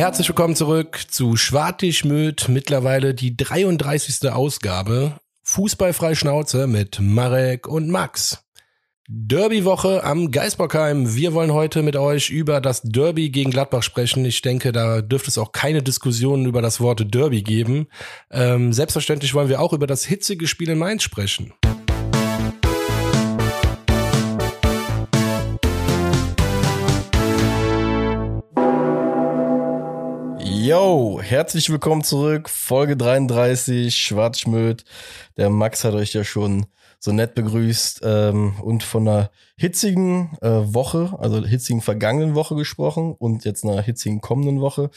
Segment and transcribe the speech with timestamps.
[0.00, 4.30] Herzlich willkommen zurück zu Schwartig-Möd, mittlerweile die 33.
[4.30, 5.20] Ausgabe.
[5.42, 8.42] Fußballfrei Schnauze mit Marek und Max.
[9.08, 11.14] Derby-Woche am Geisbockheim.
[11.14, 14.24] Wir wollen heute mit euch über das Derby gegen Gladbach sprechen.
[14.24, 17.86] Ich denke, da dürfte es auch keine Diskussionen über das Wort Derby geben.
[18.30, 21.52] Ähm, selbstverständlich wollen wir auch über das hitzige Spiel in Mainz sprechen.
[30.62, 32.50] Yo, herzlich willkommen zurück.
[32.50, 34.84] Folge 33, Schwarzschmöd.
[35.38, 36.66] Der Max hat euch ja schon
[36.98, 43.14] so nett begrüßt ähm, und von einer hitzigen äh, Woche, also hitzigen vergangenen Woche gesprochen
[43.18, 44.90] und jetzt einer hitzigen kommenden Woche.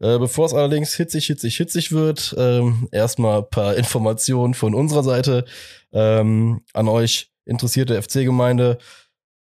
[0.00, 5.46] Äh, bevor es allerdings hitzig, hitzig, hitzig wird, ähm, erstmal paar Informationen von unserer Seite
[5.94, 8.76] ähm, an euch interessierte FC-Gemeinde.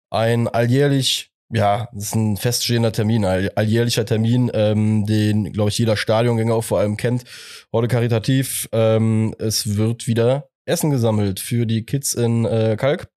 [0.09, 5.95] Ein alljährlich ja, das ist ein feststehender Termin, alljährlicher Termin, ähm, den, glaube ich, jeder
[5.95, 7.25] Stadiongänger auch vor allem kennt.
[7.71, 8.67] Heute karitativ.
[8.71, 13.07] Ähm, es wird wieder Essen gesammelt für die Kids in äh, Kalk,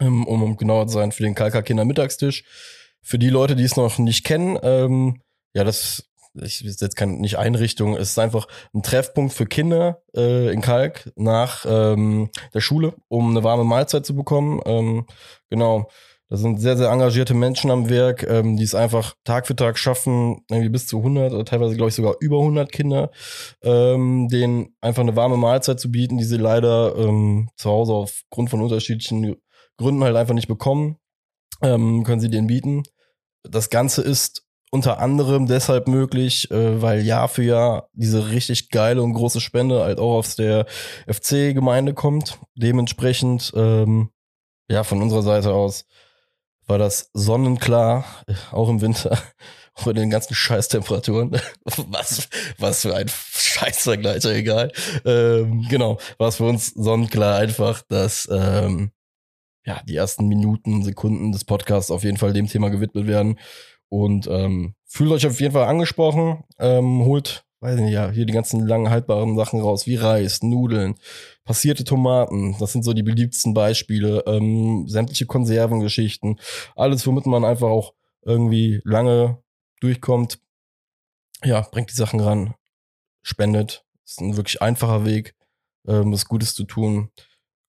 [0.00, 2.42] ähm, um, um genauer zu sein, für den Kalker Kindermittagstisch.
[3.02, 5.22] Für die Leute, die es noch nicht kennen, ähm,
[5.54, 10.02] ja, das ich ist jetzt keine nicht Einrichtung, es ist einfach ein Treffpunkt für Kinder
[10.14, 14.60] äh, in Kalk nach ähm, der Schule, um eine warme Mahlzeit zu bekommen.
[14.64, 15.06] Ähm,
[15.48, 15.90] genau.
[16.30, 19.76] Da sind sehr, sehr engagierte Menschen am Werk, ähm, die es einfach Tag für Tag
[19.76, 23.10] schaffen, irgendwie bis zu 100 oder teilweise, glaube ich, sogar über 100 Kinder,
[23.62, 28.48] ähm, denen einfach eine warme Mahlzeit zu bieten, die sie leider ähm, zu Hause aufgrund
[28.48, 29.36] von unterschiedlichen
[29.76, 30.98] Gründen halt einfach nicht bekommen,
[31.62, 32.84] ähm, können sie denen bieten.
[33.42, 39.02] Das Ganze ist unter anderem deshalb möglich, äh, weil Jahr für Jahr diese richtig geile
[39.02, 40.66] und große Spende halt auch aus der
[41.08, 42.38] FC-Gemeinde kommt.
[42.54, 44.10] Dementsprechend, ähm,
[44.70, 45.86] ja, von unserer Seite aus
[46.70, 48.04] war das sonnenklar,
[48.52, 49.18] auch im Winter,
[49.74, 51.32] auch in den ganzen Scheißtemperaturen.
[51.88, 52.28] Was,
[52.58, 54.72] was für ein Scheißvergleicher, egal.
[55.04, 58.92] Ähm, genau, war es für uns sonnenklar einfach, dass ähm,
[59.66, 63.38] ja, die ersten Minuten, Sekunden des Podcasts auf jeden Fall dem Thema gewidmet werden.
[63.88, 68.32] Und ähm, fühlt euch auf jeden Fall angesprochen, ähm, holt weiß nicht, ja, hier die
[68.32, 70.94] ganzen langen haltbaren Sachen raus, wie Reis, Nudeln,
[71.44, 76.40] passierte Tomaten, das sind so die beliebtesten Beispiele, ähm, sämtliche Konservengeschichten,
[76.74, 79.42] alles, womit man einfach auch irgendwie lange
[79.80, 80.40] durchkommt,
[81.44, 82.54] ja, bringt die Sachen ran,
[83.22, 85.34] spendet, ist ein wirklich einfacher Weg,
[85.86, 87.10] ähm, was Gutes zu tun.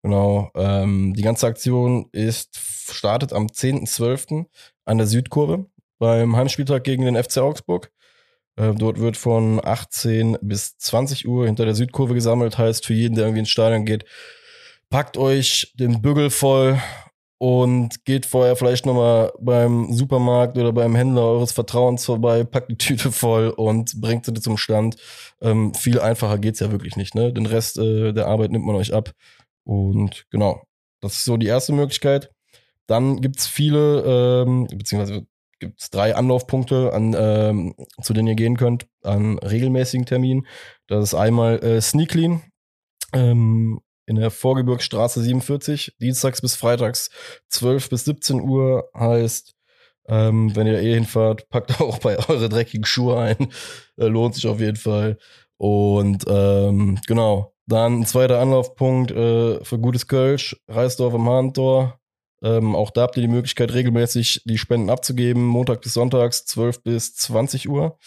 [0.03, 4.47] Genau, ähm, die ganze Aktion ist, startet am 10.12.
[4.85, 5.69] an der Südkurve
[5.99, 7.91] beim Heimspieltag gegen den FC Augsburg.
[8.55, 12.57] Äh, dort wird von 18 bis 20 Uhr hinter der Südkurve gesammelt.
[12.57, 14.05] Heißt, für jeden, der irgendwie ins Stadion geht,
[14.89, 16.79] packt euch den Bügel voll
[17.41, 22.77] und geht vorher vielleicht nochmal beim Supermarkt oder beim Händler eures Vertrauens vorbei, packt die
[22.77, 24.97] Tüte voll und bringt sie zum Stand.
[25.41, 27.15] Ähm, viel einfacher geht's ja wirklich nicht.
[27.15, 27.33] Ne?
[27.33, 29.13] Den Rest äh, der Arbeit nimmt man euch ab.
[29.63, 30.61] Und genau,
[30.99, 32.31] das ist so die erste Möglichkeit.
[32.85, 35.25] Dann gibt's viele, ähm, beziehungsweise
[35.61, 40.45] gibt es drei Anlaufpunkte, an, ähm, zu denen ihr gehen könnt, an regelmäßigen Terminen.
[40.87, 42.41] Das ist einmal äh, Sneaklin
[43.13, 47.11] ähm, in der Vorgebirgsstraße 47, dienstags bis freitags
[47.49, 49.53] 12 bis 17 Uhr heißt,
[50.07, 53.53] ähm, wenn ihr eh hinfahrt, packt auch bei eure dreckigen Schuhe ein.
[53.97, 55.17] äh, lohnt sich auf jeden Fall.
[55.57, 62.00] Und ähm, genau, dann ein zweiter Anlaufpunkt äh, für gutes Kölsch, Reisdorf im Hahntor.
[62.43, 66.83] Ähm, auch da habt ihr die Möglichkeit, regelmäßig die Spenden abzugeben, Montag bis Sonntags, 12
[66.83, 67.97] bis 20 Uhr.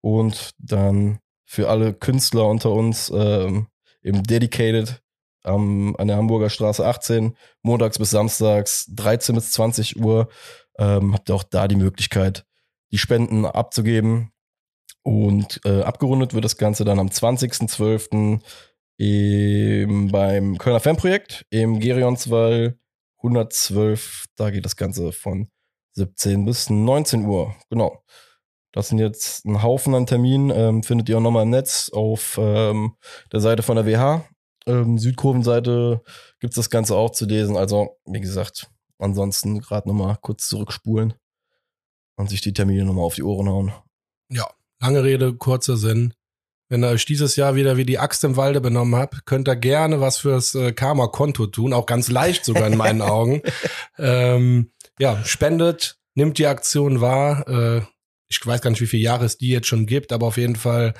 [0.00, 3.68] Und dann für alle Künstler unter uns ähm,
[4.02, 5.02] im Dedicated
[5.44, 10.28] ähm, an der Hamburger Straße 18, montags bis samstags, 13 bis 20 Uhr,
[10.78, 12.44] ähm, habt ihr auch da die Möglichkeit,
[12.92, 14.30] die Spenden abzugeben.
[15.02, 18.40] Und äh, abgerundet wird das Ganze dann am 20.12.
[20.10, 22.78] beim Kölner Fanprojekt im Gerionswall
[23.24, 24.26] 112.
[24.36, 25.50] Da geht das Ganze von
[25.94, 27.54] 17 bis 19 Uhr.
[27.70, 28.02] Genau.
[28.72, 30.50] Das sind jetzt ein Haufen an Terminen.
[30.50, 32.96] Ähm, findet ihr auch nochmal im Netz auf ähm,
[33.32, 34.24] der Seite von der WH.
[34.66, 36.02] Ähm, Südkurvenseite
[36.40, 37.56] gibt es das Ganze auch zu lesen.
[37.56, 38.68] Also, wie gesagt,
[38.98, 41.14] ansonsten gerade nochmal kurz zurückspulen
[42.16, 43.72] und sich die Termine nochmal auf die Ohren hauen.
[44.28, 44.48] Ja,
[44.80, 46.14] lange Rede, kurzer Sinn.
[46.74, 49.54] Wenn ihr euch dieses Jahr wieder wie die Axt im Walde benommen habt, könnt ihr
[49.54, 53.42] gerne was fürs äh, Karma-Konto tun, auch ganz leicht sogar in meinen Augen.
[53.96, 57.46] Ähm, ja, spendet, nimmt die Aktion wahr.
[57.46, 57.82] Äh,
[58.26, 60.56] ich weiß gar nicht, wie viele Jahre es die jetzt schon gibt, aber auf jeden
[60.56, 60.94] Fall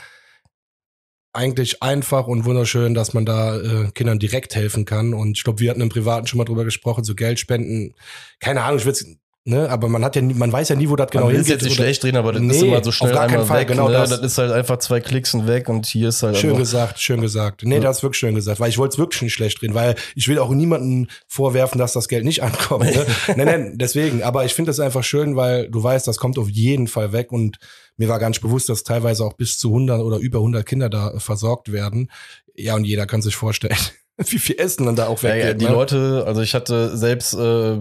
[1.33, 5.13] eigentlich einfach und wunderschön, dass man da äh, Kindern direkt helfen kann.
[5.13, 7.97] Und ich glaube, wir hatten im Privaten schon mal drüber gesprochen, so Geldspenden.
[8.39, 10.97] Keine Ahnung, ich würde Ne, aber man hat ja, nie, man weiß ja nie, wo
[10.97, 11.57] das genau man will hingeht.
[11.57, 13.47] jetzt nicht schlecht drehen, aber das ist Nee, immer so schnell auf gar keinen einmal
[13.47, 13.69] Fall, weg.
[13.69, 13.93] genau ne?
[13.93, 14.09] das.
[14.09, 14.21] das.
[14.21, 17.63] ist halt einfach zwei Klicks und weg und hier ist halt Schön gesagt, schön gesagt.
[17.63, 19.97] Nee, das ist wirklich schön gesagt, weil ich wollte es wirklich nicht schlecht drehen, weil
[20.15, 22.87] ich will auch niemanden vorwerfen, dass das Geld nicht ankommt.
[22.87, 23.05] Ne?
[23.37, 24.23] nein, nein, deswegen.
[24.23, 27.31] Aber ich finde das einfach schön, weil du weißt, das kommt auf jeden Fall weg
[27.31, 27.59] und
[27.99, 30.89] mir war gar nicht bewusst, dass teilweise auch bis zu 100 oder über 100 Kinder
[30.89, 32.11] da äh, versorgt werden.
[32.57, 33.77] Ja, und jeder kann sich vorstellen,
[34.17, 35.45] wie viel Essen dann da auch ja, weggeht.
[35.45, 35.71] ja, die ne?
[35.73, 37.77] Leute, also ich hatte selbst äh,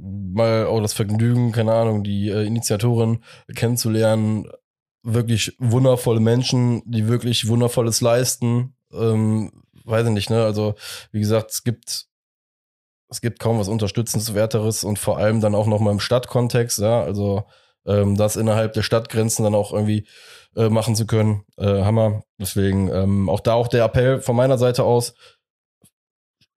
[0.00, 3.22] mal auch das Vergnügen, keine Ahnung, die äh, Initiatorin
[3.54, 4.48] kennenzulernen.
[5.02, 8.74] Wirklich wundervolle Menschen, die wirklich Wundervolles leisten.
[8.92, 9.50] Ähm,
[9.84, 10.44] weiß ich nicht, ne?
[10.44, 10.74] Also,
[11.12, 12.10] wie gesagt, es gibt
[13.10, 17.02] es gibt kaum was Unterstützenswerteres und vor allem dann auch noch mal im Stadtkontext, ja,
[17.02, 17.44] also
[17.84, 20.06] ähm, das innerhalb der Stadtgrenzen dann auch irgendwie
[20.56, 22.22] äh, machen zu können, äh, Hammer.
[22.38, 25.14] Deswegen ähm, auch da auch der Appell von meiner Seite aus,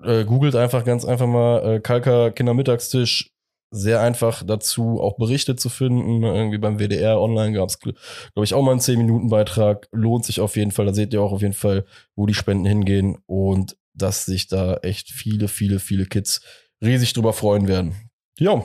[0.04, 3.33] äh, googelt einfach ganz einfach mal äh, Kalker Kindermittagstisch.
[3.76, 6.24] Sehr einfach dazu auch Berichte zu finden.
[6.24, 7.96] Irgendwie beim WDR online gab es, glaube
[8.44, 9.88] ich, auch mal einen 10-Minuten-Beitrag.
[9.92, 10.86] Lohnt sich auf jeden Fall.
[10.86, 11.86] Da seht ihr auch auf jeden Fall,
[12.16, 16.42] wo die Spenden hingehen und dass sich da echt viele, viele, viele Kids
[16.84, 17.96] riesig drüber freuen werden.
[18.38, 18.64] Ja,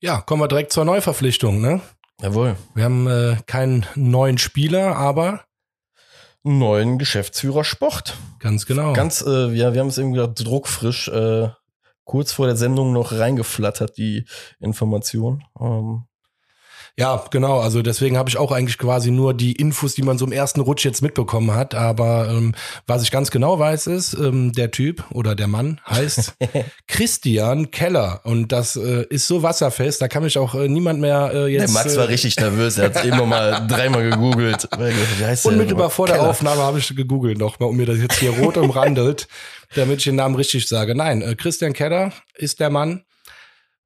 [0.00, 1.60] Ja, kommen wir direkt zur Neuverpflichtung.
[1.60, 1.80] Ne?
[2.20, 2.56] jawohl.
[2.74, 5.44] Wir haben äh, keinen neuen Spieler, aber
[6.46, 8.18] Neuen Geschäftsführer Sport.
[8.38, 8.92] ganz genau.
[8.92, 11.48] Ganz, äh, ja, wir haben es irgendwie gedacht, druckfrisch, äh,
[12.04, 14.24] kurz vor der Sendung noch reingeflattert, die
[14.60, 15.44] Information.
[15.60, 16.04] Ähm,
[16.96, 17.58] Ja, genau.
[17.58, 20.60] Also deswegen habe ich auch eigentlich quasi nur die Infos, die man so im ersten
[20.60, 21.74] Rutsch jetzt mitbekommen hat.
[21.74, 22.54] Aber ähm,
[22.86, 26.34] was ich ganz genau weiß, ist, ähm, der Typ oder der Mann heißt
[26.86, 28.20] Christian Keller.
[28.22, 31.74] Und das äh, ist so wasserfest, da kann mich auch äh, niemand mehr äh, jetzt.
[31.74, 34.68] der Max war äh, richtig nervös, er hat noch mal dreimal gegoogelt.
[35.42, 36.30] Unmittelbar vor der Keller.
[36.30, 39.26] Aufnahme habe ich gegoogelt nochmal, um mir das jetzt hier rot umrandelt,
[39.74, 40.94] damit ich den Namen richtig sage.
[40.94, 43.02] Nein, äh, Christian Keller ist der Mann.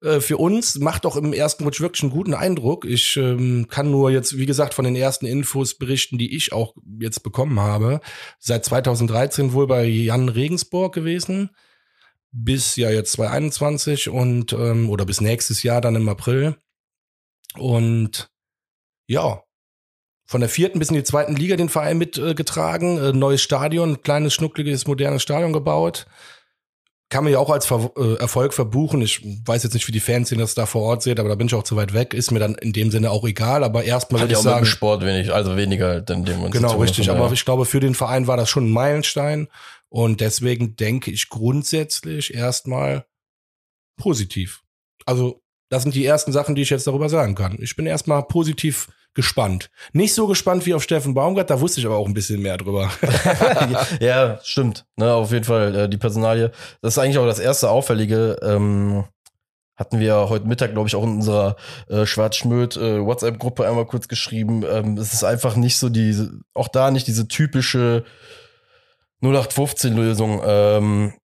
[0.03, 2.85] Äh, für uns macht doch im ersten Rutsch wirklich einen guten Eindruck.
[2.85, 6.75] Ich ähm, kann nur jetzt, wie gesagt, von den ersten Infos berichten, die ich auch
[7.01, 8.01] jetzt bekommen habe.
[8.39, 11.51] Seit 2013 wohl bei Jan Regensburg gewesen.
[12.31, 16.57] Bis ja jetzt 2021 und ähm, oder bis nächstes Jahr dann im April.
[17.57, 18.31] Und
[19.07, 19.43] ja,
[20.27, 22.99] von der vierten bis in die zweiten Liga den Verein mitgetragen.
[22.99, 26.07] Äh, neues Stadion, ein kleines, schnuckliges, modernes Stadion gebaut.
[27.11, 29.01] Kann man ja auch als Ver äh, Erfolg verbuchen.
[29.01, 31.47] Ich weiß jetzt nicht, wie die Fans das da vor Ort sehen, aber da bin
[31.47, 32.13] ich auch zu weit weg.
[32.13, 33.65] Ist mir dann in dem Sinne auch egal.
[33.65, 36.27] Aber erstmal würde ja ich auch mit dem sagen, Sport wenig, also weniger halt in
[36.27, 37.09] dem genau richtig.
[37.09, 37.33] Aber daher.
[37.33, 39.49] ich glaube, für den Verein war das schon ein Meilenstein.
[39.89, 43.07] Und deswegen denke ich grundsätzlich erstmal
[43.97, 44.63] positiv.
[45.07, 47.57] Also das sind die ersten Sachen, die ich jetzt darüber sagen kann.
[47.61, 49.71] Ich bin erstmal positiv gespannt.
[49.93, 52.57] Nicht so gespannt wie auf Steffen Baumgart, da wusste ich aber auch ein bisschen mehr
[52.57, 52.91] drüber.
[54.01, 54.87] ja, stimmt.
[54.97, 55.75] Ne, auf jeden Fall.
[55.75, 56.53] Äh, die Personalie.
[56.83, 58.39] Das ist eigentlich auch das erste Auffällige.
[58.43, 59.05] Ähm,
[59.79, 61.57] hatten wir heute Mittag, glaube ich, auch in unserer
[61.89, 64.65] äh, Schwarzschmöd äh, WhatsApp-Gruppe einmal kurz geschrieben.
[64.69, 68.05] Ähm, es ist einfach nicht so diese, auch da nicht diese typische
[69.23, 70.43] 0815-Lösung.
[70.45, 71.15] Ähm,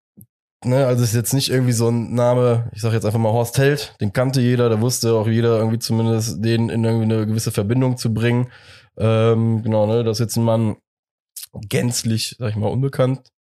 [0.65, 3.33] ne, also es ist jetzt nicht irgendwie so ein Name, ich sage jetzt einfach mal
[3.33, 7.27] Horst Held, den kannte jeder, da wusste auch jeder irgendwie zumindest den in irgendwie eine
[7.27, 8.51] gewisse Verbindung zu bringen.
[8.97, 10.77] Ähm, genau, ne, das ist jetzt ein Mann
[11.69, 13.31] gänzlich, sag ich mal, unbekannt.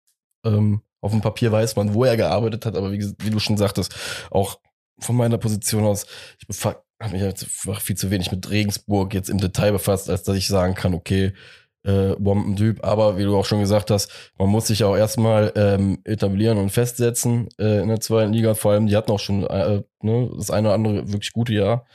[0.44, 3.56] Ähm, auf dem Papier weiß man, wo er gearbeitet hat, aber wie, wie du schon
[3.56, 3.94] sagtest,
[4.30, 4.58] auch
[4.98, 6.06] von meiner Position aus,
[6.38, 10.36] ich habe mich einfach viel zu wenig mit Regensburg jetzt im Detail befasst, als dass
[10.36, 11.34] ich sagen kann, okay,
[11.84, 15.98] äh, Bombentyp, aber wie du auch schon gesagt hast, man muss sich auch erstmal ähm,
[16.04, 18.54] etablieren und festsetzen äh, in der zweiten Liga.
[18.54, 21.86] Vor allem, die hatten auch schon äh, ne, das eine oder andere wirklich gute Jahr.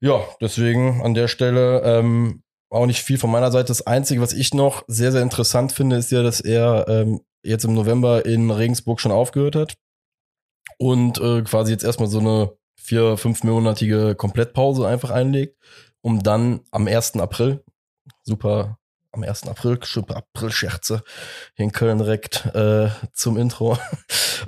[0.00, 3.68] Ja, deswegen an der Stelle ähm, auch nicht viel von meiner Seite.
[3.68, 7.64] Das Einzige, was ich noch sehr, sehr interessant finde, ist ja, dass er ähm, jetzt
[7.64, 9.74] im November in Regensburg schon aufgehört hat
[10.78, 15.56] und äh, quasi jetzt erstmal so eine vier, fünfmonatige Komplettpause einfach einlegt,
[16.00, 17.16] um dann am 1.
[17.16, 17.64] April,
[18.28, 18.78] super,
[19.12, 19.48] am 1.
[19.48, 21.02] April, April-Scherze
[21.54, 23.78] hier in Köln direkt äh, zum Intro.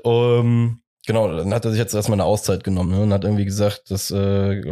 [0.03, 3.45] um, genau, dann hat er sich jetzt erstmal eine Auszeit genommen ne, und hat irgendwie
[3.45, 4.63] gesagt, dass äh,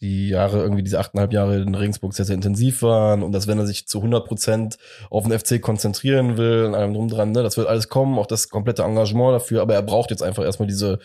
[0.00, 3.58] die Jahre, irgendwie diese achteinhalb Jahre in Regensburg sehr, sehr intensiv waren und dass wenn
[3.58, 4.78] er sich zu 100 Prozent
[5.10, 8.26] auf den FC konzentrieren will und allem drum dran, ne, das wird alles kommen, auch
[8.26, 10.98] das komplette Engagement dafür, aber er braucht jetzt einfach erstmal diese,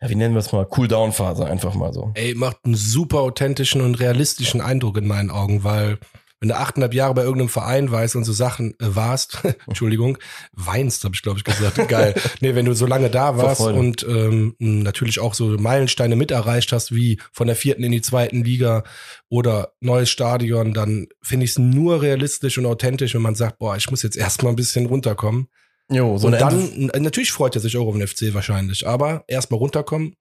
[0.00, 2.12] ja, wie nennen wir es mal, Cool-Down-Phase einfach mal so.
[2.14, 5.98] Ey, macht einen super authentischen und realistischen Eindruck in meinen Augen, weil
[6.46, 10.16] wenn du achteinhalb Jahre bei irgendeinem Verein weißt und so Sachen äh, warst, Entschuldigung,
[10.52, 12.14] weinst, habe ich glaube ich gesagt, geil.
[12.40, 16.72] nee, wenn du so lange da warst und ähm, natürlich auch so Meilensteine mit erreicht
[16.72, 18.84] hast, wie von der vierten in die zweiten Liga
[19.28, 23.76] oder neues Stadion, dann finde ich es nur realistisch und authentisch, wenn man sagt, boah,
[23.76, 25.48] ich muss jetzt erstmal ein bisschen runterkommen.
[25.90, 29.24] Jo, so und dann, n- natürlich freut er sich auch auf den FC wahrscheinlich, aber
[29.28, 30.14] erstmal runterkommen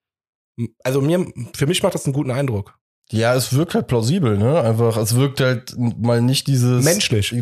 [0.84, 2.78] Also mir, für mich macht das einen guten Eindruck.
[3.12, 4.60] Ja, es wirkt halt plausibel, ne?
[4.62, 6.84] Einfach, es wirkt halt mal nicht dieses.
[6.84, 7.36] Menschlich.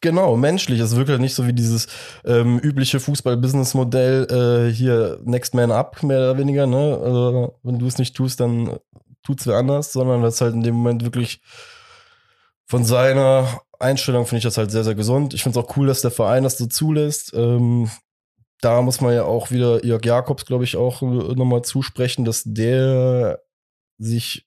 [0.00, 0.80] Genau, menschlich.
[0.80, 1.88] Es wirkt halt nicht so wie dieses
[2.24, 6.98] ähm, übliche Fußball-Business-Modell, äh, hier Next Man Up, mehr oder weniger, ne?
[7.04, 8.78] Also, wenn du es nicht tust, dann
[9.22, 11.42] tut's wer anders, sondern das halt in dem Moment wirklich
[12.66, 15.34] von seiner Einstellung finde ich das halt sehr, sehr gesund.
[15.34, 17.32] Ich finde es auch cool, dass der Verein das so zulässt.
[17.34, 17.90] Ähm,
[18.60, 23.42] da muss man ja auch wieder Jörg Jakobs, glaube ich, auch nochmal zusprechen, dass der
[23.98, 24.46] sich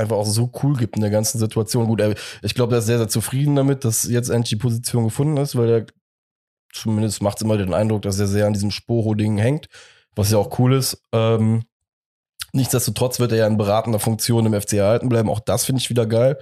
[0.00, 1.86] einfach auch so cool gibt in der ganzen Situation.
[1.86, 2.02] Gut,
[2.42, 5.56] ich glaube, er ist sehr, sehr zufrieden damit, dass jetzt endlich die Position gefunden ist,
[5.56, 5.86] weil er
[6.72, 9.68] zumindest macht es immer den Eindruck, dass er sehr an diesem Sporo-Ding hängt,
[10.14, 11.02] was ja auch cool ist.
[11.12, 11.64] Ähm,
[12.52, 15.28] nichtsdestotrotz wird er ja in beratender Funktion im FC erhalten bleiben.
[15.28, 16.38] Auch das finde ich wieder geil,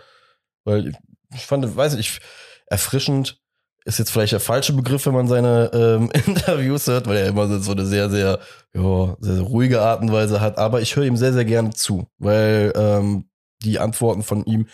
[0.65, 0.93] weil
[1.35, 2.21] ich fand, weiß ich,
[2.67, 3.41] erfrischend
[3.85, 7.49] ist jetzt vielleicht der falsche Begriff, wenn man seine ähm, Interviews hört, weil er immer
[7.61, 8.39] so eine sehr, sehr,
[8.75, 10.59] ja, sehr, sehr ruhige Art und Weise hat.
[10.59, 13.28] Aber ich höre ihm sehr, sehr gerne zu, weil ähm,
[13.63, 14.69] die Antworten von ihm,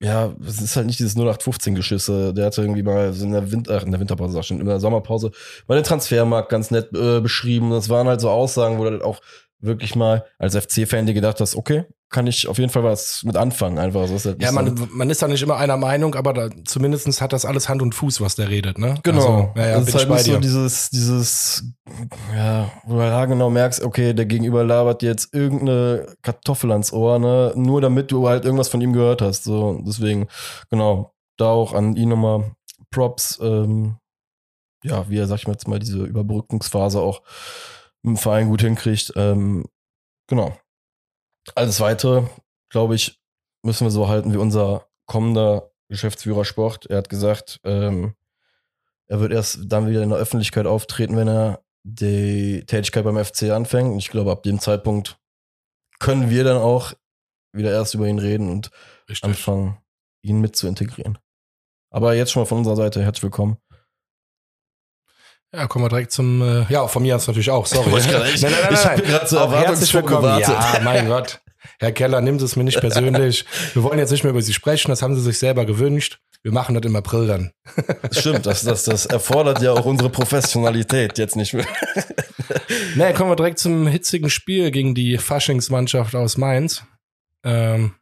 [0.00, 2.34] ja, es ist halt nicht dieses 0815-Geschisse.
[2.34, 5.30] Der hatte irgendwie mal in der, Winter, in der Winterpause, schon in der Sommerpause,
[5.66, 7.70] mal den Transfermarkt ganz nett äh, beschrieben.
[7.70, 9.20] Das waren halt so Aussagen, wo er halt auch
[9.64, 13.36] wirklich mal als FC-Fan dir gedacht hast, okay, kann ich auf jeden Fall was mit
[13.36, 13.78] anfangen.
[13.78, 14.06] Einfach.
[14.06, 14.86] So halt ja, man, so.
[14.92, 17.94] man ist da nicht immer einer Meinung, aber da, zumindest hat das alles Hand und
[17.94, 18.94] Fuß, was der redet, ne?
[19.02, 19.18] Genau.
[19.18, 21.64] Also, ja, ja, das ist halt nicht so dieses, dieses,
[22.34, 27.18] ja, wo du halt genau merkst, okay, der Gegenüber labert jetzt irgendeine Kartoffel ans Ohr,
[27.18, 27.52] ne?
[27.56, 29.42] Nur damit du halt irgendwas von ihm gehört hast.
[29.42, 30.28] So, deswegen,
[30.70, 32.52] genau, da auch an ihn nochmal
[32.92, 33.96] Props, ähm,
[34.84, 37.22] ja, wie er, sag ich mal jetzt mal, diese Überbrückungsphase auch
[38.04, 39.12] im Verein gut hinkriegt.
[39.16, 39.64] Ähm,
[40.28, 40.56] genau.
[41.54, 42.26] Alles weitere,
[42.70, 43.20] glaube ich,
[43.62, 46.86] müssen wir so halten wie unser kommender Geschäftsführer Sport.
[46.86, 48.14] Er hat gesagt, ähm,
[49.06, 53.50] er wird erst dann wieder in der Öffentlichkeit auftreten, wenn er die Tätigkeit beim FC
[53.50, 53.92] anfängt.
[53.92, 55.18] Und ich glaube, ab dem Zeitpunkt
[55.98, 56.92] können wir dann auch
[57.52, 58.70] wieder erst über ihn reden und
[59.08, 59.24] Richtig.
[59.24, 59.78] anfangen,
[60.22, 61.18] ihn mit zu integrieren.
[61.90, 63.58] Aber jetzt schon mal von unserer Seite herzlich willkommen.
[65.54, 67.98] Ja, kommen wir direkt zum, äh, ja, von mir aus natürlich auch, sorry.
[67.98, 70.48] ich nein, nein, nein, ich habe gerade so erwartungsvoll gewartet.
[70.48, 71.40] Ja, mein Gott.
[71.78, 73.44] Herr Keller, nimmt es mir nicht persönlich.
[73.72, 76.18] Wir wollen jetzt nicht mehr über Sie sprechen, das haben Sie sich selber gewünscht.
[76.42, 77.52] Wir machen das im April dann.
[78.10, 81.66] Stimmt, das, das, das erfordert ja auch unsere Professionalität jetzt nicht mehr.
[82.96, 86.82] naja, kommen wir direkt zum hitzigen Spiel gegen die Faschingsmannschaft aus Mainz.
[87.44, 87.94] Ähm,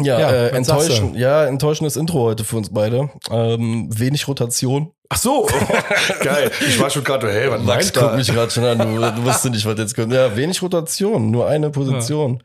[0.00, 3.10] ja, ja äh, enttäuschend, ja, enttäuschendes Intro heute für uns beide.
[3.30, 4.92] Ähm, wenig Rotation.
[5.08, 5.48] Ach so,
[6.22, 6.50] geil.
[6.66, 9.54] Ich war schon gerade, hey, was Max guckt mich gerade schon an, du, du wusstest
[9.54, 10.12] nicht, was jetzt kommt.
[10.12, 12.42] Ja, wenig Rotation, nur eine Position.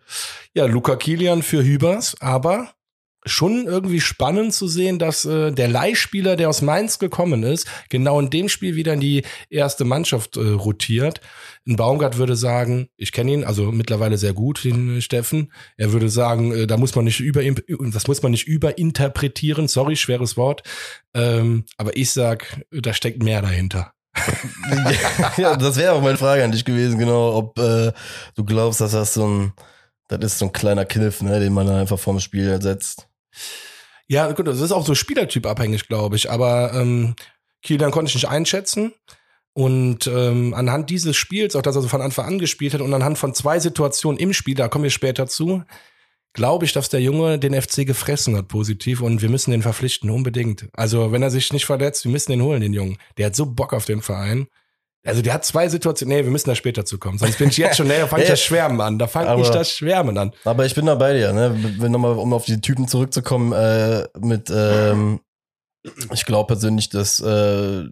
[0.53, 2.69] Ja, ja Luca Kilian für Hübers, aber
[3.25, 8.19] schon irgendwie spannend zu sehen, dass äh, der Leihspieler, der aus Mainz gekommen ist, genau
[8.19, 11.21] in dem Spiel wieder in die erste Mannschaft äh, rotiert.
[11.67, 15.51] Ein Baumgart würde sagen, ich kenne ihn, also mittlerweile sehr gut, den Steffen.
[15.77, 17.41] Er würde sagen, äh, da muss man nicht über
[17.91, 19.67] das muss man nicht überinterpretieren.
[19.67, 20.63] Sorry, schweres Wort.
[21.13, 23.93] Ähm, aber ich sag, da steckt mehr dahinter.
[25.37, 27.91] ja, das wäre auch meine Frage an dich gewesen, genau, ob äh,
[28.35, 29.53] du glaubst, dass das so ein,
[30.07, 33.07] das ist so ein kleiner Kniff, ne, den man einfach vorm Spiel ersetzt.
[34.07, 36.29] Ja, gut, das ist auch so Spielertyp abhängig, glaube ich.
[36.29, 37.15] Aber ähm,
[37.61, 38.93] Kilian konnte ich nicht einschätzen.
[39.53, 42.93] Und ähm, anhand dieses Spiels, auch dass er so von Anfang an gespielt hat und
[42.93, 45.63] anhand von zwei Situationen im Spiel, da kommen wir später zu,
[46.33, 49.01] glaube ich, dass der Junge den FC gefressen hat, positiv.
[49.01, 50.69] Und wir müssen den verpflichten, unbedingt.
[50.73, 52.97] Also, wenn er sich nicht verletzt, wir müssen den holen, den Jungen.
[53.17, 54.47] Der hat so Bock auf den Verein.
[55.05, 56.17] Also der hat zwei Situationen.
[56.17, 57.17] Nee, wir müssen da später zu kommen.
[57.17, 58.97] Sonst bin ich jetzt schon, nee, da fange ich das Schwärmen an.
[58.97, 60.31] Da fange ich das Schwärmen an.
[60.45, 61.55] Aber ich bin da bei dir, ne?
[61.79, 65.19] Wenn nochmal, um auf die Typen zurückzukommen, äh, mit, ähm,
[66.13, 67.83] ich glaube persönlich, dass äh,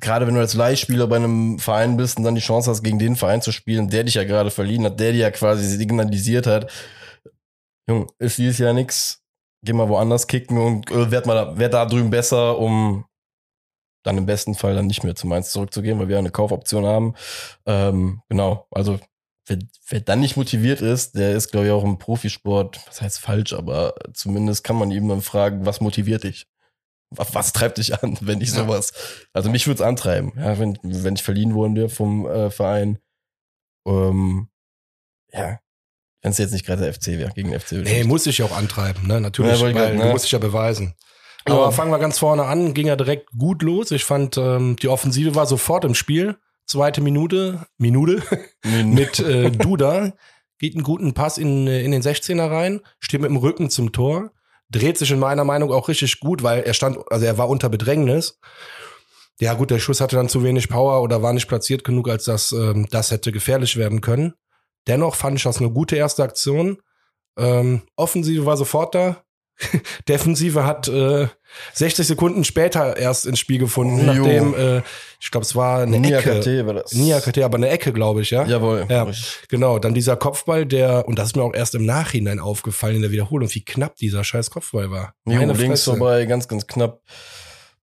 [0.00, 2.98] gerade wenn du als Leihspieler bei einem Verein bist und dann die Chance hast, gegen
[2.98, 6.46] den Verein zu spielen, der dich ja gerade verliehen hat, der dir ja quasi signalisiert
[6.46, 6.70] hat,
[7.88, 9.22] Jung, ist dieses Jahr nix,
[9.62, 13.04] geh mal woanders kicken und äh, werd mal, werd da drüben besser, um
[14.02, 17.14] dann im besten Fall dann nicht mehr zu Mainz zurückzugehen, weil wir eine Kaufoption haben.
[17.66, 18.98] Ähm, genau, also
[19.46, 23.20] wer, wer dann nicht motiviert ist, der ist, glaube ich, auch im Profisport, was heißt
[23.20, 26.46] falsch, aber zumindest kann man ihm dann fragen, was motiviert dich?
[27.12, 28.92] Was, treibt dich an, wenn ich sowas?
[29.32, 32.98] Also mich würde es antreiben, ja, wenn, wenn ich verliehen wurde vom äh, Verein.
[33.86, 34.48] Ähm,
[35.32, 35.58] ja,
[36.22, 37.72] wenn es jetzt nicht gerade der FC wäre, gegen den FC.
[37.72, 39.20] Nee, muss ich auch antreiben, ne?
[39.20, 40.04] Natürlich, ja, weil grad, ne?
[40.04, 40.94] du musst dich ja beweisen.
[41.44, 41.70] Aber ja.
[41.70, 43.90] fangen wir ganz vorne an, ging ja direkt gut los.
[43.90, 46.36] Ich fand, ähm, die Offensive war sofort im Spiel.
[46.66, 48.22] Zweite Minute, Minute
[48.84, 50.12] mit äh, Duda.
[50.58, 53.92] Geht einen guten Pass in, äh, in den 16er rein, steht mit dem Rücken zum
[53.92, 54.30] Tor,
[54.68, 57.70] dreht sich in meiner Meinung auch richtig gut, weil er stand, also er war unter
[57.70, 58.38] Bedrängnis.
[59.40, 62.24] Ja, gut, der Schuss hatte dann zu wenig Power oder war nicht platziert genug, als
[62.24, 64.34] dass ähm, das hätte gefährlich werden können.
[64.86, 66.76] Dennoch fand ich das eine gute erste Aktion.
[67.38, 69.24] Ähm, Offensive war sofort da.
[70.08, 71.28] Defensive hat äh,
[71.74, 74.04] 60 Sekunden später erst ins Spiel gefunden, Jo.
[74.12, 74.82] nachdem, äh,
[75.20, 76.40] ich glaube, es war eine Nia Ecke.
[76.40, 76.92] KT war das.
[76.92, 78.44] Nia KT, aber eine Ecke, glaube ich, ja?
[78.46, 78.86] Jawohl.
[78.88, 79.06] Ja,
[79.48, 79.78] genau.
[79.78, 83.10] Dann dieser Kopfball, der, und das ist mir auch erst im Nachhinein aufgefallen in der
[83.10, 85.14] Wiederholung, wie knapp dieser scheiß Kopfball war.
[85.26, 85.96] Jo, Meine links Fresse.
[85.96, 87.00] vorbei, ganz, ganz knapp.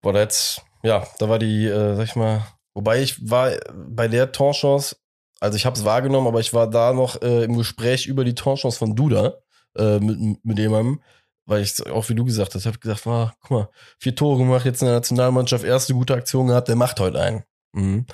[0.01, 4.07] Boah, da jetzt, ja, da war die, äh, sag ich mal, wobei ich war bei
[4.07, 4.95] der Torchance,
[5.39, 8.35] also ich habe es wahrgenommen, aber ich war da noch äh, im Gespräch über die
[8.35, 9.33] Torchance von Duda
[9.77, 11.01] äh, mit, mit jemandem,
[11.45, 14.65] weil ich auch wie du gesagt hast, habe gesagt, ah, guck mal, vier Tore gemacht,
[14.65, 17.43] jetzt in der Nationalmannschaft, erste gute Aktion gehabt, der macht heute einen.
[17.73, 18.05] Mhm.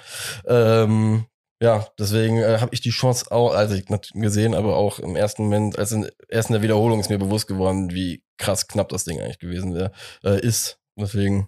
[0.48, 1.26] Ähm,
[1.62, 5.44] ja, deswegen äh, habe ich die Chance auch, also ich gesehen, aber auch im ersten
[5.44, 9.04] Moment, als in, erst in der Wiederholung ist mir bewusst geworden, wie krass knapp das
[9.04, 9.92] Ding eigentlich gewesen wäre,
[10.24, 10.80] äh, ist.
[10.96, 11.48] Deswegen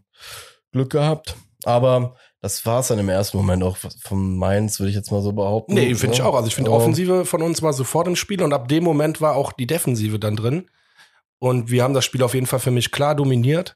[0.72, 1.36] Glück gehabt.
[1.66, 5.22] Aber das war es dann im ersten Moment auch von Mainz, würde ich jetzt mal
[5.22, 5.74] so behaupten.
[5.74, 6.26] Nee, finde ich Ja.
[6.26, 6.36] auch.
[6.36, 9.20] Also ich finde, Aber- Offensive von uns war sofort im Spiel und ab dem Moment
[9.22, 10.70] war auch die Defensive dann drin.
[11.44, 13.76] Und wir haben das Spiel auf jeden Fall für mich klar dominiert.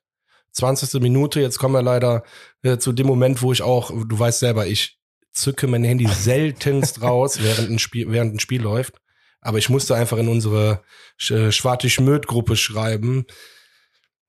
[0.53, 1.01] 20.
[1.01, 2.23] Minute, jetzt kommen wir leider
[2.61, 5.01] äh, zu dem Moment, wo ich auch, du weißt selber, ich
[5.33, 9.01] zücke mein Handy seltenst raus, während ein Spiel, während ein Spiel läuft.
[9.41, 10.81] Aber ich musste einfach in unsere
[11.29, 13.25] äh, Schwarte-Schmöd-Gruppe schreiben,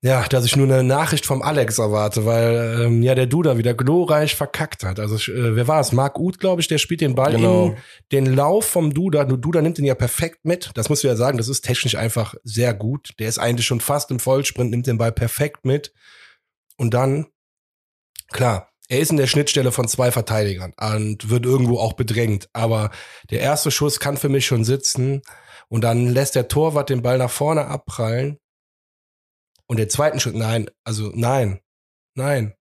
[0.01, 3.73] ja, dass ich nur eine Nachricht vom Alex erwarte, weil ähm, ja der Duda wieder
[3.73, 4.97] glorreich verkackt hat.
[4.99, 5.91] Also äh, wer war es?
[5.91, 7.67] Marc Uth, glaube ich, der spielt den Ball Genau.
[7.67, 7.75] in
[8.13, 9.25] den Lauf vom Duda.
[9.25, 10.71] Nur Duda nimmt den ja perfekt mit.
[10.75, 13.09] Das musst du ja sagen, das ist technisch einfach sehr gut.
[13.19, 15.93] Der ist eigentlich schon fast im Vollsprint, nimmt den Ball perfekt mit.
[16.77, 17.27] Und dann,
[18.31, 22.47] klar, er ist in der Schnittstelle von zwei Verteidigern und wird irgendwo auch bedrängt.
[22.53, 22.89] Aber
[23.31, 25.21] der erste Schuss kann für mich schon sitzen.
[25.67, 28.39] Und dann lässt der Torwart den Ball nach vorne abprallen.
[29.69, 31.59] Und der zweiten Schritt, nein, also nein,
[32.15, 32.55] nein.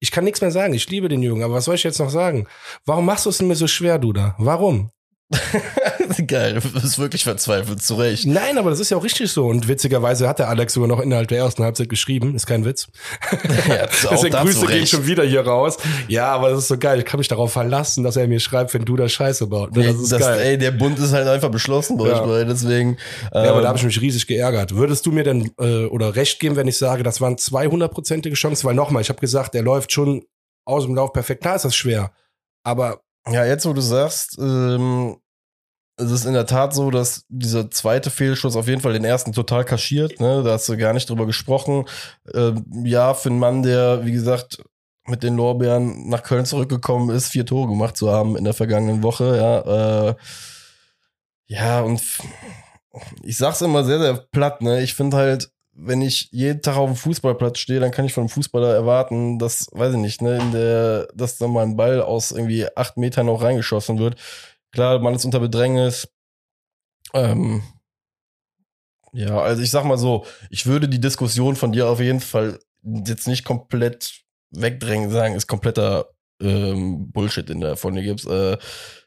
[0.00, 0.74] Ich kann nichts mehr sagen.
[0.74, 2.46] Ich liebe den Jungen, aber was soll ich jetzt noch sagen?
[2.84, 4.34] Warum machst du es mir so schwer, Duda?
[4.38, 4.90] Warum?
[6.26, 8.26] Geil, du bist wirklich verzweifelt, zu Recht.
[8.26, 9.46] Nein, aber das ist ja auch richtig so.
[9.46, 12.34] Und witzigerweise hat der Alex sogar noch innerhalb der ersten Halbzeit geschrieben.
[12.34, 12.86] Ist kein Witz.
[13.68, 15.78] Ja, Deswegen Grüße gehen schon wieder hier raus.
[16.08, 16.98] Ja, aber das ist so geil.
[16.98, 19.74] Ich kann mich darauf verlassen, dass er mir schreibt, wenn du da Scheiße baut.
[19.74, 20.40] Ne, Das ist das, geil.
[20.40, 22.20] ey, der Bund ist halt einfach beschlossen bei Ja.
[22.20, 22.98] euch, beide, deswegen.
[23.32, 24.74] ja, aber ähm, da habe ich mich riesig geärgert.
[24.74, 28.66] Würdest du mir denn äh, oder recht geben, wenn ich sage, das waren 200-prozentige Chancen?
[28.66, 30.24] Weil nochmal, ich habe gesagt, der läuft schon
[30.66, 31.40] aus dem Lauf perfekt.
[31.42, 32.12] Klar ist das schwer.
[32.64, 35.16] Aber Ja, jetzt wo du sagst, ähm,
[35.96, 39.32] es ist in der Tat so, dass dieser zweite Fehlschuss auf jeden Fall den ersten
[39.32, 40.20] total kaschiert.
[40.20, 40.42] Ne?
[40.42, 41.84] Da hast du gar nicht drüber gesprochen.
[42.32, 44.62] Ähm, ja, für einen Mann, der, wie gesagt,
[45.06, 49.02] mit den Lorbeeren nach Köln zurückgekommen ist, vier Tore gemacht zu haben in der vergangenen
[49.02, 49.36] Woche.
[49.36, 50.14] Ja, äh,
[51.46, 52.02] ja und
[53.22, 54.62] ich sag's immer sehr, sehr platt.
[54.62, 54.82] Ne?
[54.82, 58.22] Ich finde halt, wenn ich jeden Tag auf dem Fußballplatz stehe, dann kann ich von
[58.22, 62.00] einem Fußballer erwarten, dass, weiß ich nicht, ne, in der, dass da mal ein Ball
[62.00, 64.16] aus irgendwie acht Metern noch reingeschossen wird.
[64.74, 66.08] Klar, man ist unter Bedrängnis.
[67.14, 67.62] Ähm,
[69.12, 72.58] ja, also ich sag mal so, ich würde die Diskussion von dir auf jeden Fall
[72.82, 76.08] jetzt nicht komplett wegdrängen, sagen, ist kompletter
[76.40, 78.58] ähm, Bullshit, den du von dir gibst, äh,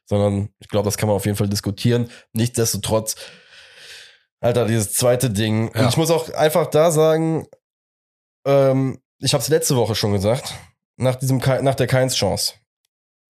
[0.06, 2.10] sondern ich glaube, das kann man auf jeden Fall diskutieren.
[2.32, 3.17] Nichtsdestotrotz,
[4.39, 5.71] Alter, dieses zweite Ding.
[5.75, 5.82] Ja.
[5.82, 7.45] Und ich muss auch einfach da sagen,
[8.45, 10.53] ähm, ich habe es letzte Woche schon gesagt,
[10.95, 12.53] nach diesem nach der Keins-Chance.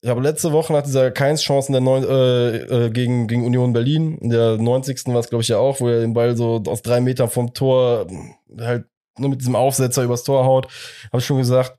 [0.08, 3.74] Ich habe letzte Woche nach dieser Keins-Chance in der neun, äh, äh, gegen, gegen Union
[3.74, 5.08] Berlin, in der 90.
[5.08, 7.54] war es, glaube ich, ja auch, wo er den Ball so aus drei Metern vom
[7.54, 8.08] Tor
[8.58, 8.86] halt
[9.17, 10.67] nur mit diesem Aufsetzer übers Tor haut,
[11.12, 11.78] habe ich schon gesagt,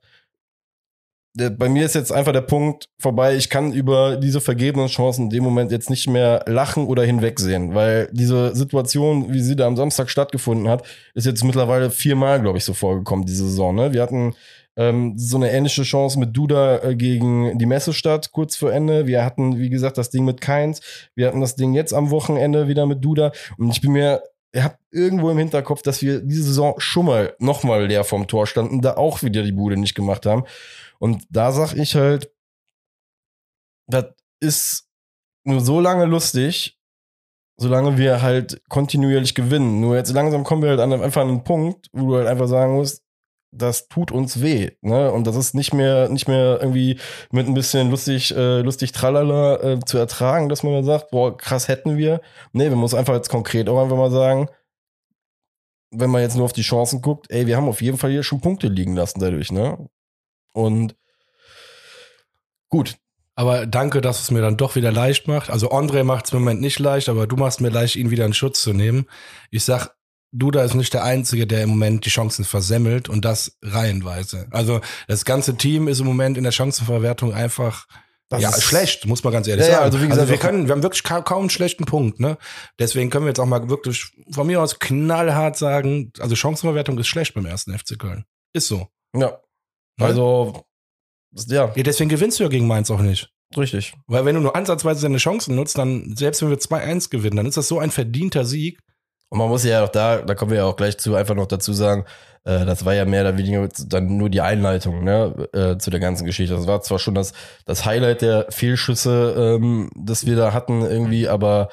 [1.33, 3.35] der, bei mir ist jetzt einfach der Punkt vorbei.
[3.35, 7.73] Ich kann über diese vergebenen Chancen in dem Moment jetzt nicht mehr lachen oder hinwegsehen,
[7.73, 10.83] weil diese Situation, wie sie da am Samstag stattgefunden hat,
[11.15, 13.73] ist jetzt mittlerweile viermal, glaube ich, so vorgekommen diese Saison.
[13.73, 13.91] Ne?
[13.91, 14.35] Wir hatten
[14.77, 19.07] ähm, so eine ähnliche Chance mit Duda äh, gegen die Messestadt kurz vor Ende.
[19.07, 20.81] Wir hatten, wie gesagt, das Ding mit Keins.
[21.15, 23.31] Wir hatten das Ding jetzt am Wochenende wieder mit Duda.
[23.57, 24.21] Und ich bin mir
[24.53, 28.47] ihr habt irgendwo im Hinterkopf, dass wir diese Saison schon mal nochmal leer vom Tor
[28.47, 30.43] standen, da auch wieder die Bude nicht gemacht haben.
[30.97, 32.31] Und da sag ich halt,
[33.87, 34.05] das
[34.39, 34.89] ist
[35.43, 36.79] nur so lange lustig,
[37.57, 39.81] solange wir halt kontinuierlich gewinnen.
[39.81, 42.47] Nur jetzt langsam kommen wir halt an, einfach an einen Punkt, wo du halt einfach
[42.47, 43.03] sagen musst,
[43.51, 45.11] das tut uns weh, ne?
[45.11, 46.99] Und das ist nicht mehr, nicht mehr irgendwie
[47.31, 51.67] mit ein bisschen lustig, äh, lustig tralala äh, zu ertragen, dass man sagt, boah, krass
[51.67, 52.21] hätten wir.
[52.53, 54.49] Nee, wir müssen einfach jetzt konkret auch einfach mal sagen,
[55.91, 58.23] wenn man jetzt nur auf die Chancen guckt, ey, wir haben auf jeden Fall hier
[58.23, 59.89] schon Punkte liegen lassen dadurch, ne?
[60.53, 60.95] Und
[62.69, 62.97] gut,
[63.35, 65.49] Aber danke, dass es mir dann doch wieder leicht macht.
[65.49, 68.25] Also Andre macht es im Moment nicht leicht, aber du machst mir leicht, ihn wieder
[68.25, 69.05] in Schutz zu nehmen.
[69.49, 69.95] Ich sag,
[70.31, 74.47] Duda ist nicht der Einzige, der im Moment die Chancen versemmelt und das reihenweise.
[74.51, 77.87] Also das ganze Team ist im Moment in der Chancenverwertung einfach
[78.29, 79.85] Das ja, schlecht, muss man ganz ehrlich Ja, ja, sagen.
[79.85, 82.19] also Also, wie gesagt, wir auch- können, wir haben wirklich ka kaum einen schlechten Punkt,
[82.19, 82.37] ne?
[82.77, 87.07] Deswegen können wir jetzt auch mal wirklich von mir aus knallhart sagen, also Chancenverwertung ist
[87.07, 88.25] schlecht beim ersten FC Köln.
[88.53, 88.87] Ist so.
[89.15, 89.39] Ja.
[89.97, 90.05] Ne?
[90.05, 90.63] Also,
[91.47, 93.31] ja, Ja, deswegen gewinnst du ja gegen Mainz auch nicht.
[93.57, 93.93] richtig.
[94.05, 97.47] Weil wenn du nur ansatzweise deine Chancen nutzt, dann, selbst wenn wir 2-1 gewinnen, dann
[97.47, 98.79] ist das so ein verdienter Sieg.
[99.29, 101.47] Und man muss ja auch da, da kommen wir ja auch gleich zu, einfach noch
[101.47, 102.05] dazu sagen,
[102.45, 105.99] äh, das war ja mehr oder weniger dann nur die Einleitung ne, äh, zu der
[105.99, 106.55] ganzen Geschichte.
[106.55, 107.33] Das war zwar schon das,
[107.65, 111.69] das Highlight der Fehlschüsse, ähm, das wir da hatten irgendwie, aber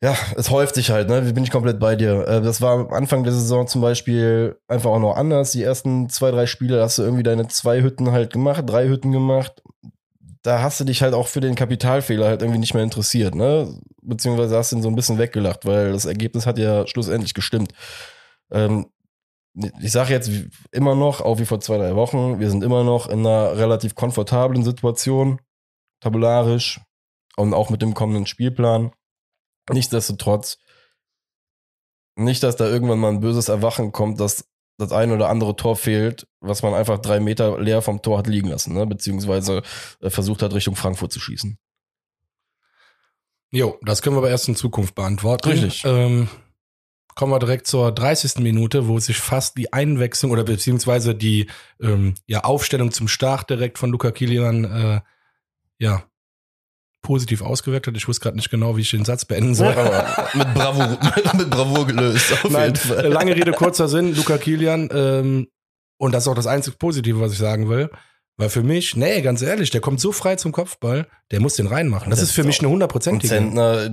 [0.00, 1.22] ja, es häuft sich halt, ne?
[1.32, 2.26] Bin ich komplett bei dir.
[2.28, 5.50] Äh, das war am Anfang der Saison zum Beispiel einfach auch noch anders.
[5.52, 9.10] Die ersten zwei, drei Spiele hast du irgendwie deine zwei Hütten halt gemacht, drei Hütten
[9.10, 9.60] gemacht.
[10.48, 13.78] Da hast du dich halt auch für den Kapitalfehler halt irgendwie nicht mehr interessiert, ne?
[14.00, 17.74] Beziehungsweise hast du ihn so ein bisschen weggelacht, weil das Ergebnis hat ja schlussendlich gestimmt.
[18.50, 18.86] Ähm,
[19.82, 20.30] ich sage jetzt
[20.72, 23.94] immer noch, auch wie vor zwei, drei Wochen, wir sind immer noch in einer relativ
[23.94, 25.38] komfortablen Situation,
[26.00, 26.80] tabellarisch
[27.36, 28.92] und auch mit dem kommenden Spielplan.
[29.70, 30.56] Nichtsdestotrotz,
[32.16, 34.47] nicht, dass da irgendwann mal ein böses Erwachen kommt, dass
[34.78, 38.28] das ein oder andere Tor fehlt, was man einfach drei Meter leer vom Tor hat
[38.28, 38.86] liegen lassen, ne?
[38.86, 39.62] beziehungsweise
[40.00, 41.58] äh, versucht hat, Richtung Frankfurt zu schießen.
[43.50, 45.48] Jo, das können wir aber erst in Zukunft beantworten.
[45.48, 45.82] Richtig.
[45.84, 46.28] Ähm,
[47.14, 48.36] kommen wir direkt zur 30.
[48.38, 51.48] Minute, wo sich fast die Einwechslung oder beziehungsweise die
[51.80, 55.00] ähm, ja, Aufstellung zum Start direkt von Luca Kilian äh,
[55.78, 56.04] ja,
[57.02, 57.96] positiv ausgewirkt hat.
[57.96, 59.72] Ich wusste gerade nicht genau, wie ich den Satz beenden soll.
[59.72, 60.98] Aber mit Bravour,
[61.36, 63.08] mit Bravour gelöst, auf Nein, jeden Fall.
[63.08, 65.48] lange Rede, kurzer Sinn, Luca Kilian, ähm,
[66.00, 67.90] und das ist auch das einzig Positive, was ich sagen will.
[68.40, 71.66] Weil für mich, nee, ganz ehrlich, der kommt so frei zum Kopfball, der muss den
[71.66, 72.08] reinmachen.
[72.08, 73.26] Das, Das ist für ist mich eine Und hundertprozentige.
[73.28, 73.90] Zentner äh,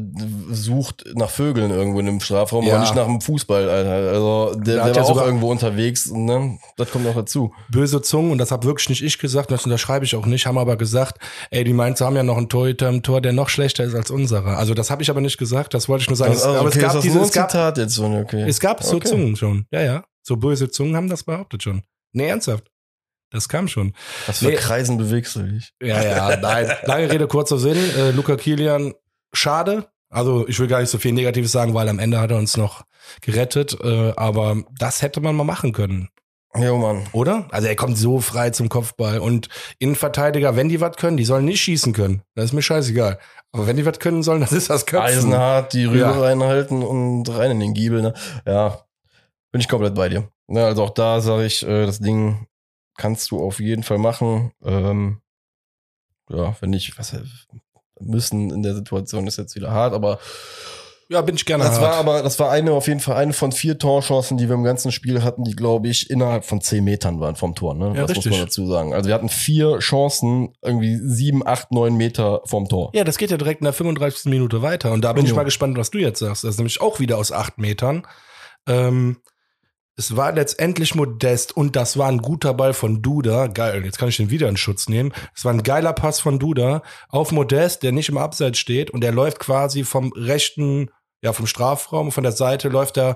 [0.52, 2.74] sucht nach Vögeln irgendwo in dem Strafraum, Ja.
[2.74, 3.90] aber nicht nach dem Fußball, Alter.
[4.14, 6.60] Also der, Der der, war ja auch irgendwo unterwegs, ne?
[6.78, 7.54] Das kommt noch dazu.
[7.72, 10.60] böse Zungen, und das habe wirklich nicht ich gesagt, das unterschreibe ich auch nicht, haben
[10.60, 11.18] aber gesagt,
[11.50, 14.12] ey, die Mainzer haben ja noch einen Torhüter im Tor, der noch schlechter ist als
[14.12, 14.58] unserer.
[14.60, 16.34] Also das habe ich aber nicht gesagt, das wollte ich nur sagen.
[16.34, 18.46] Also, aber okay, es gab ein es gab, Zitat jetzt so, okay.
[18.48, 19.08] es gab so Okay.
[19.08, 19.66] Zungen schon.
[19.72, 20.04] Ja, ja.
[20.22, 21.82] So böse Zungen haben das behauptet schon.
[22.14, 22.66] Nee, ernsthaft.
[23.32, 23.94] Das kam schon.
[24.28, 24.56] Was für Nee.
[24.56, 25.74] Kreisen bewegst du dich?
[25.82, 26.72] Ja, ja, nein.
[26.84, 27.78] Lange Rede, kurzer Sinn.
[27.98, 28.94] Äh, Luca Kilian,
[29.34, 29.88] schade.
[30.10, 32.56] Also ich will gar nicht so viel Negatives sagen, weil am Ende hat er uns
[32.56, 32.84] noch
[33.22, 33.78] gerettet.
[33.84, 36.10] Äh, aber das hätte man mal machen können.
[36.58, 37.06] Jo, Mann.
[37.12, 37.48] Oder?
[37.52, 39.20] Also er kommt so frei zum Kopfball.
[39.20, 42.22] Und Innenverteidiger, wenn die was können, die sollen nicht schießen können.
[42.36, 43.20] Das ist mir scheißegal.
[43.52, 45.06] Aber wenn die was können sollen, das ist das Köpfen.
[45.18, 46.12] Eisenhart, die Rübe Ja.
[46.12, 48.14] reinhalten und rein in den Giebel, ne?
[48.48, 48.80] Ja,
[49.52, 50.30] bin ich komplett bei dir.
[50.48, 52.48] Ja, also auch da sage ich, äh, das Ding
[52.98, 54.52] kannst du auf jeden Fall machen.
[54.64, 55.22] Ähm,
[56.30, 57.16] ja, wenn nicht, was
[58.00, 60.20] müssen in der Situation ist jetzt wieder hart, aber
[61.08, 61.82] Ja, bin ich gerne das hart.
[61.84, 64.64] war aber, das war eine auf jeden Fall eine von vier Torchancen, die wir im
[64.64, 67.76] ganzen Spiel hatten, die glaube ich innerhalb von zehn Metern waren vom Tor.
[67.76, 67.94] Ne?
[67.96, 68.26] Ja, das richtig.
[68.32, 68.94] muss man dazu sagen.
[68.94, 72.90] Also wir hatten vier Chancen, irgendwie sieben, acht, neun Meter vom Tor.
[72.96, 74.26] ja, das geht ja direkt in der 35.
[74.32, 74.92] Minute weiter.
[74.92, 75.36] Und da bin ich Jo.
[75.36, 76.44] mal gespannt, was du jetzt sagst.
[76.44, 78.06] Das ist nämlich auch wieder aus acht Metern.
[78.68, 79.18] Ähm,
[79.98, 83.48] es war letztendlich modest und das war ein guter Ball von Duda.
[83.48, 85.14] Geil, jetzt kann ich den wieder in Schutz nehmen.
[85.34, 89.02] Es war ein geiler Pass von Duda auf Modest, der nicht im Abseits steht und
[89.02, 93.16] der läuft quasi vom rechten, ja, vom Strafraum, von der Seite läuft er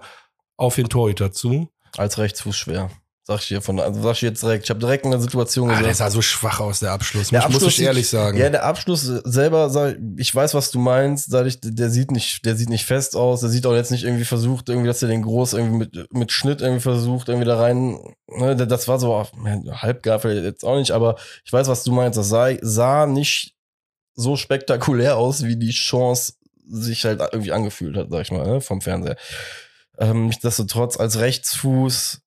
[0.56, 1.70] auf den Torhüter zu.
[1.98, 2.89] Als Rechtsfuß schwer.
[3.30, 4.63] Sag ich dir von, also sag ich jetzt direkt.
[4.63, 5.98] Ich habe direkt in der Situation Ah, der gesagt.
[5.98, 7.30] sah so schwach aus, der Abschluss.
[7.30, 8.38] Der muss, muss Abschluss ich ehrlich sagen.
[8.38, 11.34] Ja, der Abschluss selber, sag, ich ich weiß, was du meinst.
[11.34, 13.42] Dadurch, der sieht nicht, der sieht nicht fest aus.
[13.42, 16.32] Der sieht auch jetzt nicht irgendwie versucht, irgendwie, dass er den groß irgendwie mit, mit
[16.32, 17.98] Schnitt irgendwie versucht, irgendwie da rein.
[18.28, 21.92] Ne, das war so ja, halbgar vielleicht jetzt auch nicht, aber ich weiß, was du
[21.92, 22.15] meinst.
[22.18, 23.56] Das sah, sah nicht
[24.13, 26.34] so spektakulär aus, wie die Chance
[26.68, 29.15] sich halt irgendwie angefühlt hat, sag ich mal, ne, vom Fernseher.
[29.98, 32.22] Ähm, nichtsdestotrotz als Rechtsfuß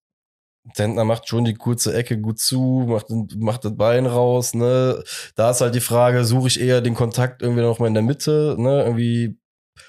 [0.75, 5.03] Zentner macht schon die kurze Ecke gut zu, macht, macht das Bein raus, ne.
[5.35, 8.03] Da ist halt die Frage, suche ich eher den Kontakt irgendwie noch mal in der
[8.03, 9.39] Mitte, ne, irgendwie,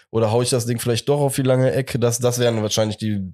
[0.09, 1.99] oder hau ich das Ding vielleicht doch auf die lange Ecke?
[1.99, 3.33] Das, das wären wahrscheinlich die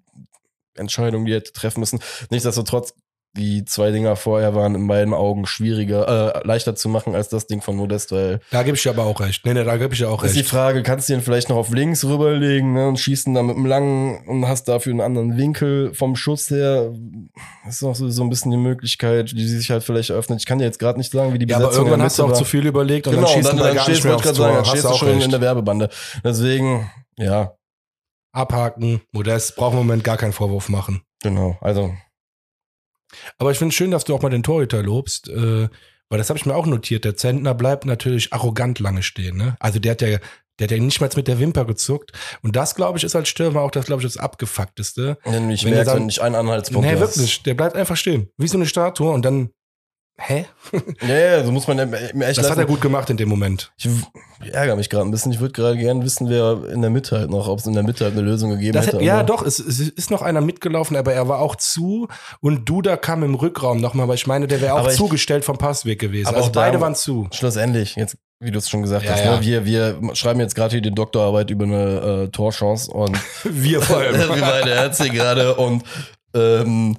[0.76, 2.00] Entscheidungen, die hätte treffen müssen.
[2.30, 2.94] Nichtsdestotrotz,
[3.38, 7.46] die zwei Dinger vorher waren in meinen Augen schwieriger, äh, leichter zu machen als das
[7.48, 9.46] Ding von Modest, weil Da gebe ich dir aber auch recht.
[9.46, 10.50] Nee, nee, da gebe ich dir auch ist die recht.
[10.50, 13.56] Frage, kannst du den vielleicht noch auf links rüberlegen ne, und schießt ihn dann mit
[13.56, 16.92] einem langen und hast dafür einen anderen Winkel vom Schuss her.
[17.66, 20.40] Das ist auch so, so ein bisschen die Möglichkeit, die sich halt vielleicht eröffnet.
[20.40, 22.18] Ich kann dir jetzt gerade nicht sagen, wie die Ja, Besetzung aber irgendwann in hast
[22.18, 22.50] du auch Mitte zu war.
[22.50, 24.56] viel überlegt und Genau, dann und schießt dann, du dann gar stehst mehr aufs sagen,
[24.56, 25.32] dann stehst du schon in recht.
[25.32, 25.90] der Werbebande.
[26.24, 27.54] Deswegen, ja,
[28.32, 31.02] Abhaken, Modest, braucht im Moment gar keinen Vorwurf machen.
[31.22, 31.58] genau.
[31.62, 31.94] Also,
[33.38, 35.68] Aber ich finde es schön, dass du auch mal den Torhüter lobst, äh,
[36.10, 37.06] weil das habe ich mir auch notiert.
[37.06, 39.38] Der Zentner bleibt natürlich arrogant lange stehen.
[39.38, 39.56] Ne?
[39.60, 40.18] Also der hat ja,
[40.60, 42.12] der hat ja nicht mal mit der Wimper gezuckt.
[42.42, 45.18] Und das, glaube ich, ist als Stürmer auch das, glaube ich, das abgefuckteste.
[45.24, 47.18] wenn ich Wenn merke, dann- wenn ich einen Anhaltspunkt nee, hast.
[47.18, 47.44] wirklich.
[47.44, 48.30] Der bleibt einfach stehen.
[48.38, 49.52] Wie so eine Statue und dann
[50.20, 50.46] hä?
[51.08, 53.72] Ja, ja, so muss man mir echt Das hat er gut gemacht in dem Moment.
[53.78, 53.90] Ich
[54.54, 55.32] ärgere mich gerade ein bisschen.
[55.32, 57.84] Ich würde gerade gerne wissen, wer in der Mitte halt noch, ob es in der
[57.84, 58.98] Mitte halt eine Lösung gegeben Das hätte.
[58.98, 62.08] hätte, ja, aber- doch, es, es ist noch einer mitgelaufen, aber er war auch zu
[62.42, 65.44] und Duda kam im Rückraum nochmal, weil ich meine, der wäre auch Aber ich- zugestellt
[65.46, 66.28] vom Passweg gewesen.
[66.28, 67.28] Aber also beide waren zu.
[67.34, 69.36] Schlussendlich, jetzt, wie du es schon gesagt Ja, hast, ja.
[69.38, 69.46] Ne?
[69.46, 73.98] Wir, wir schreiben jetzt gerade hier die Doktorarbeit über eine äh, Torchance und Wir vor
[73.98, 74.16] allem.
[74.36, 75.84] wie beide Ärzte gerade und
[76.36, 76.98] ähm,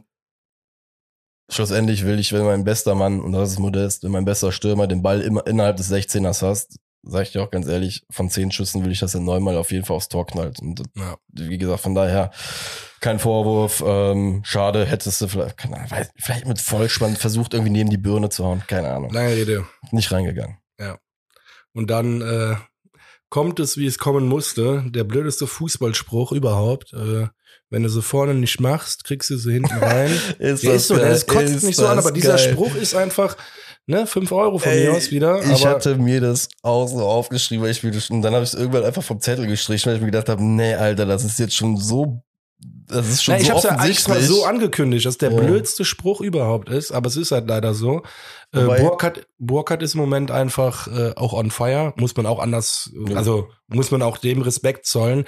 [1.50, 4.86] schlussendlich will ich, wenn mein bester Mann, und das ist Modest, wenn mein bester Stürmer
[4.86, 8.50] den Ball immer innerhalb des 16ers hast, sag ich dir auch ganz ehrlich, von zehn
[8.52, 10.60] Schüssen will ich, dass er neunmal auf jeden Fall aufs Tor knallt.
[10.60, 11.16] Und Ja.
[11.32, 12.30] wie gesagt, von daher
[13.00, 13.82] kein Vorwurf.
[13.86, 18.28] Ähm, schade, hättest du vielleicht, keine Ahnung, vielleicht mit Vollspann versucht, irgendwie neben die Birne
[18.28, 18.62] zu hauen.
[18.66, 19.10] Keine Ahnung.
[19.12, 19.66] Lange Rede.
[19.92, 20.58] Nicht reingegangen.
[21.72, 22.56] Und dann äh,
[23.28, 24.84] kommt es, wie es kommen musste.
[24.88, 26.92] Der blödeste Fußballspruch überhaupt.
[26.92, 27.28] Äh,
[27.70, 30.11] wenn du sie vorne nicht machst, kriegst du sie hinten rein.
[30.38, 32.52] Ist Der ist so, das kotzt Ist nicht so an, aber dieser geil.
[32.52, 33.37] Spruch ist einfach,
[33.87, 35.40] ne, fünf Euro von Ey, mir aus wieder.
[35.52, 38.52] Ich hatte mir das auch so aufgeschrieben, weil ich mir das, und dann habe ich
[38.52, 41.38] es irgendwann einfach vom Zettel gestrichen, weil ich mir gedacht habe, nee, Alter, das ist
[41.38, 42.22] jetzt schon so,
[42.90, 44.38] das ist schon Na, ich so habe ja eigentlich mal offensichtlich.
[44.40, 45.40] so angekündigt, dass der Ja.
[45.40, 48.03] blödste Spruch überhaupt ist, aber es ist halt leider so.
[48.53, 52.90] Äh, Burkhardt, Burkhardt ist im Moment einfach äh, auch on fire, muss man auch anders,
[53.09, 53.16] Ja.
[53.16, 55.24] also muss man auch dem Respekt zollen.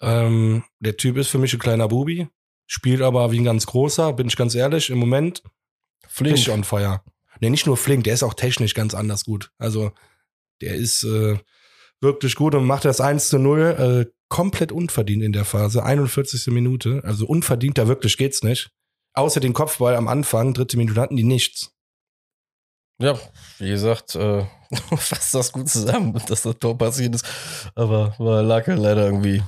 [0.00, 2.28] Ähm, der Typ ist für mich ein kleiner Bubi,
[2.66, 5.42] spielt aber wie ein ganz großer, bin ich ganz ehrlich, im Moment
[6.08, 6.34] Flink.
[6.34, 7.00] richtig on fire.
[7.40, 9.50] Nee, nicht nur flink, der ist auch technisch ganz anders gut.
[9.58, 9.92] Also
[10.60, 11.36] der ist äh,
[12.04, 13.60] wirklich gut und macht das 1 zu 0
[14.06, 15.82] äh, komplett unverdient in der Phase.
[15.82, 16.46] 41.
[16.48, 17.02] Minute.
[17.04, 18.70] Also unverdient, da wirklich geht's nicht.
[19.14, 21.72] Außer den Kopfball am Anfang, dritte Minute hatten die nichts.
[23.00, 23.18] Ja,
[23.58, 24.44] wie gesagt, äh,
[24.96, 27.26] fasst das gut zusammen, dass das Tor passiert ist.
[27.74, 29.42] Aber war lag halt leider irgendwie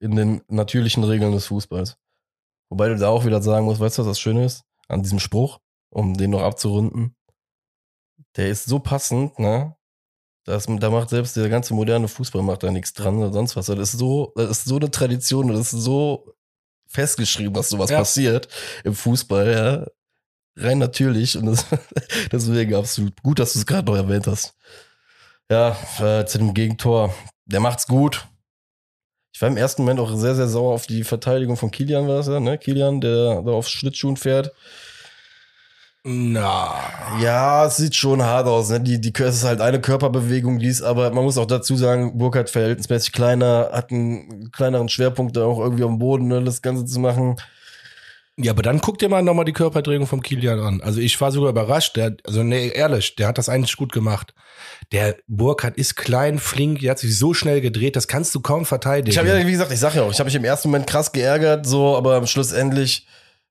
[0.00, 1.96] in den natürlichen Regeln des Fußballs.
[2.70, 4.64] Wobei du da auch wieder sagen musst, weißt du, was das Schöne ist?
[4.88, 5.58] An diesem Spruch,
[5.90, 7.16] um den noch abzurunden.
[8.36, 9.76] Der ist so passend, ne?
[10.48, 13.66] Das, da macht selbst der ganze moderne Fußball macht da nichts dran oder sonst was.
[13.66, 16.32] Das ist so, das ist so eine Tradition und das ist so
[16.86, 17.98] festgeschrieben, dass sowas Ja.
[17.98, 18.48] passiert
[18.82, 19.86] im Fußball, ja.
[20.56, 21.66] Rein natürlich und das,
[22.32, 24.54] deswegen absolut gut, dass du es gerade noch erwähnt hast.
[25.50, 27.14] Ja, äh, zu dem Gegentor.
[27.44, 28.26] Der macht's gut.
[29.34, 32.16] Ich war im ersten Moment auch sehr, sehr sauer auf die Verteidigung von Kilian, war
[32.16, 32.56] das ja, ne?
[32.56, 34.50] Kilian, der da auf Schlittschuhen fährt.
[36.04, 36.74] Na.
[37.20, 38.70] Ja, es sieht schon hart aus.
[38.70, 38.80] Ne?
[38.80, 42.16] Die, die, es ist halt eine Körperbewegung, die ist, aber man muss auch dazu sagen,
[42.16, 46.84] Burkhardt verhältnismäßig kleiner, hat einen kleineren Schwerpunkt da auch irgendwie am Boden, ne, das Ganze
[46.86, 47.36] zu machen.
[48.40, 50.80] Ja, aber dann guck dir mal nochmal die Körperdrehung vom Kilian an.
[50.80, 51.96] Also ich war sogar überrascht.
[51.96, 54.32] Der, also nee, ehrlich, der hat das eigentlich gut gemacht.
[54.92, 58.64] Der Burkhardt ist klein, flink, der hat sich so schnell gedreht, das kannst du kaum
[58.64, 59.10] verteidigen.
[59.10, 60.86] Ich habe ja, wie gesagt, ich sag ja auch, ich habe mich im ersten Moment
[60.86, 63.08] krass geärgert, so, aber schlussendlich,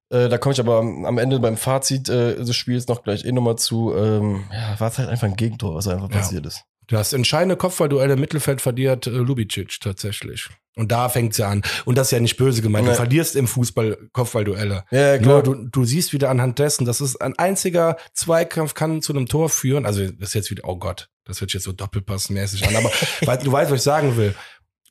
[0.09, 3.25] äh, da komme ich aber am, am Ende beim Fazit äh, des Spiels noch gleich
[3.25, 6.17] eh nochmal zu, ähm, ja, war es halt einfach ein Gegentor, was einfach Ja.
[6.17, 6.63] passiert ist.
[6.89, 10.47] Das entscheidende Kopfballduell im Mittelfeld verliert äh, Lubicic tatsächlich.
[10.77, 11.63] Und da fängt's ja an.
[11.85, 12.85] Und das ist ja nicht böse gemeint.
[12.85, 12.95] Du Nee.
[12.95, 14.85] verlierst im Fußball Kopfballduelle.
[14.91, 19.11] Ja, Nur du, du siehst wieder anhand dessen, dass es ein einziger Zweikampf kann zu
[19.11, 19.85] einem Tor führen.
[19.85, 22.75] Also das ist jetzt wieder, oh Gott, das hört sich jetzt so doppelpassmäßig an.
[22.75, 22.91] Aber
[23.25, 24.33] weil, du weißt, was ich sagen will.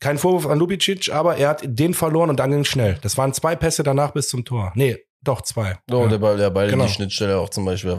[0.00, 2.98] Kein Vorwurf an Lubicic, aber er hat den verloren und dann ging schnell.
[3.00, 4.72] Das waren zwei Pässe danach bis zum Tor.
[4.74, 4.98] Nee,
[5.29, 5.79] doch zwei.
[5.91, 6.09] Oh, Ja.
[6.09, 6.85] der Ball, der Ball Genau.
[6.85, 7.99] in die Schnittstelle auch zum Beispiel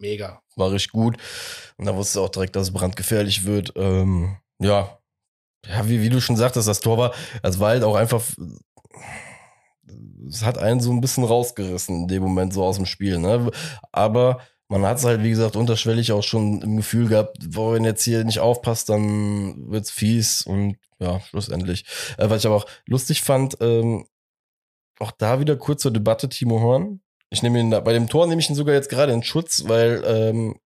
[0.00, 0.40] Mega.
[0.56, 1.16] war richtig gut.
[1.76, 3.72] Und da wusste auch direkt, dass es brandgefährlich wird.
[3.76, 4.98] Ähm, ja.
[5.66, 8.22] Ja, wie, wie du schon sagtest, das Tor war, es war halt auch einfach,
[10.28, 13.50] es hat einen so ein bisschen rausgerissen in dem Moment so aus dem Spiel, ne?
[13.92, 17.84] Aber man hat es halt, wie gesagt, unterschwellig auch schon im Gefühl gehabt, boah, wenn
[17.84, 21.84] jetzt hier nicht aufpasst, dann wird's fies und ja, schlussendlich.
[22.18, 24.06] Äh, was ich aber auch lustig fand, ähm,
[25.00, 27.00] auch da wieder kurz zur Debatte, Timo Horn.
[27.30, 29.64] Ich nehme ihn, da- bei dem Tor nehme ich ihn sogar jetzt gerade in Schutz,
[29.66, 30.56] weil ähm,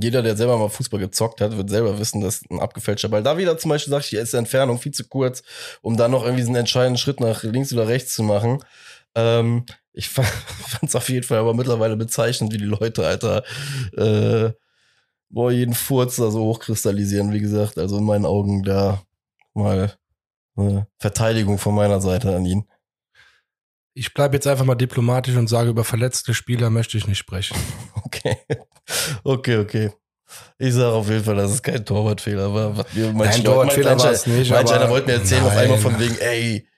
[0.00, 3.22] jeder, der selber mal Fußball gezockt hat, wird selber wissen, dass ein abgefälschter Ball.
[3.22, 5.42] Da wieder zum Beispiel sag ich, ist die Entfernung viel zu kurz,
[5.82, 8.62] um da noch irgendwie einen entscheidenden Schritt nach links oder rechts zu machen.
[9.14, 10.28] Ähm, ich fand
[10.82, 13.42] es auf jeden Fall aber mittlerweile bezeichnend, wie die Leute, Alter,
[13.96, 14.52] äh,
[15.28, 17.76] boah, jeden Furz da so hochkristallisieren, wie gesagt.
[17.78, 19.02] Also in meinen Augen da
[19.52, 19.94] mal
[20.56, 22.66] eine Verteidigung von meiner Seite an ihn.
[23.94, 27.56] Ich bleibe jetzt einfach mal diplomatisch und sage, über verletzte Spieler möchte ich nicht sprechen.
[28.04, 28.36] Okay.
[29.24, 29.90] Okay, okay.
[30.58, 32.84] Ich sage auf jeden Fall, dass es kein Torwartfehler war.
[32.92, 35.64] Mir manche Nein, Torwartfehler war es nicht, Manch aber- einer wollte mir erzählen auf Nein.
[35.64, 36.68] einmal von wegen, ey,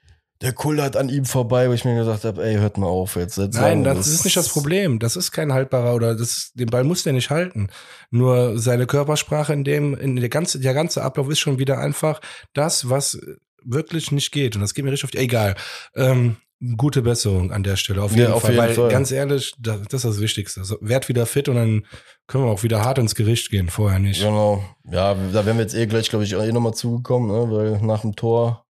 [0.40, 3.36] der kullert an ihm vorbei, wo ich mir gesagt habe, ey, hört mal auf jetzt.
[3.38, 4.98] jetzt Nein, sagen, das ist nicht das Problem.
[5.00, 7.68] Das ist kein haltbarer oder das, den Ball muss der nicht halten.
[8.10, 12.20] Nur seine Körpersprache in dem, in der ganze, der ganze Ablauf ist schon wieder einfach
[12.52, 13.18] das, was
[13.64, 14.54] wirklich nicht geht.
[14.54, 15.56] Und das geht mir richtig auf die, egal.
[15.96, 16.36] Ähm,
[16.76, 18.52] gute Besserung an der Stelle, auf Ja, jeden auf Fall.
[18.52, 18.90] jeden weil Fall.
[18.90, 20.60] ganz ehrlich, das, das ist das Wichtigste.
[20.60, 21.86] Also, werd wieder fit und dann
[22.26, 24.22] können wir auch wieder hart ins Gericht gehen, vorher nicht.
[24.22, 24.64] Genau.
[24.90, 27.50] Ja, da wären wir jetzt eh gleich, glaube ich, eh nochmal zugekommen, ne?
[27.54, 28.64] weil nach dem Tor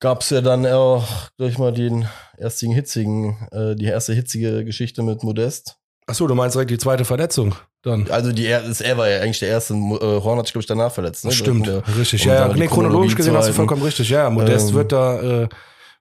[0.00, 1.06] gab's ja dann auch
[1.38, 2.06] gleich mal den
[2.36, 5.76] ersten hitzigen, äh, die erste hitzige Geschichte mit Modest.
[6.06, 8.10] Achso, du meinst direkt die zweite Verletzung dann.
[8.10, 10.62] Also die er, ist, er war ja eigentlich der erste, äh, Horn hat sich, glaube
[10.62, 11.24] ich, danach verletzt.
[11.24, 11.32] Ne?
[11.32, 12.24] Stimmt, der- richtig.
[12.24, 12.54] Ja, ja.
[12.54, 14.10] Nee, chronologisch gesehen hast du vollkommen richtig.
[14.10, 14.74] Ja, Modest Ähm.
[14.74, 15.48] wird da, äh,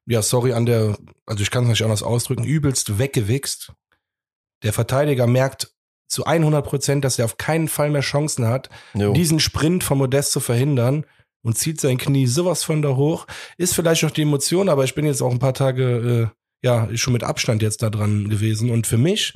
[0.05, 3.73] ja, sorry, an der, also ich kann es nicht anders ausdrücken, übelst weggewichst.
[4.63, 5.73] Der Verteidiger merkt
[6.07, 9.13] zu 100 Prozent, dass er auf keinen Fall mehr Chancen hat, Jo.
[9.13, 11.05] diesen Sprint von Modest zu verhindern
[11.41, 13.25] und zieht sein Knie sowas von da hoch.
[13.57, 16.87] Ist vielleicht noch die Emotion, aber ich bin jetzt auch ein paar Tage, äh, ja,
[16.95, 18.69] schon mit Abstand jetzt da dran gewesen.
[18.69, 19.33] Und für mich,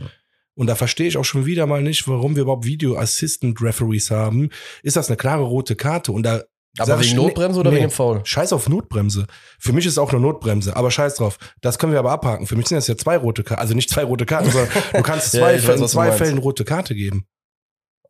[0.53, 4.12] und da verstehe ich auch schon wieder mal nicht, warum wir überhaupt Video Assistant Referees
[4.12, 4.49] haben,
[4.84, 6.12] ist das eine klare rote Karte.
[6.12, 6.43] Und da
[6.80, 8.22] Aber sag wegen Notbremse oder nee, wegen dem Foul?
[8.24, 9.28] Scheiß auf Notbremse.
[9.60, 11.38] Für mich ist auch eine Notbremse, aber scheiß drauf.
[11.62, 12.48] Das können wir aber abhaken.
[12.48, 13.62] Für mich sind das ja zwei rote Karten.
[13.62, 16.12] Also nicht zwei rote Karten, sondern du kannst Ja, zwei, weiß, Fällen, du zwei.
[16.12, 17.28] Fällen rote Karte geben.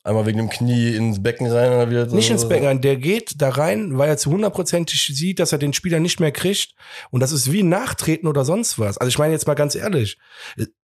[0.08, 2.16] Einmal wegen dem Knie ins Becken rein oder wieder so.
[2.16, 2.80] Nicht ins Becken rein.
[2.80, 6.32] Der geht da rein, weil er zu hundertprozentig sieht, dass er den Spieler nicht mehr
[6.32, 6.76] kriegt.
[7.12, 8.98] Und das ist wie Nachtreten oder sonst was.
[8.98, 10.18] Also ich meine jetzt mal ganz ehrlich.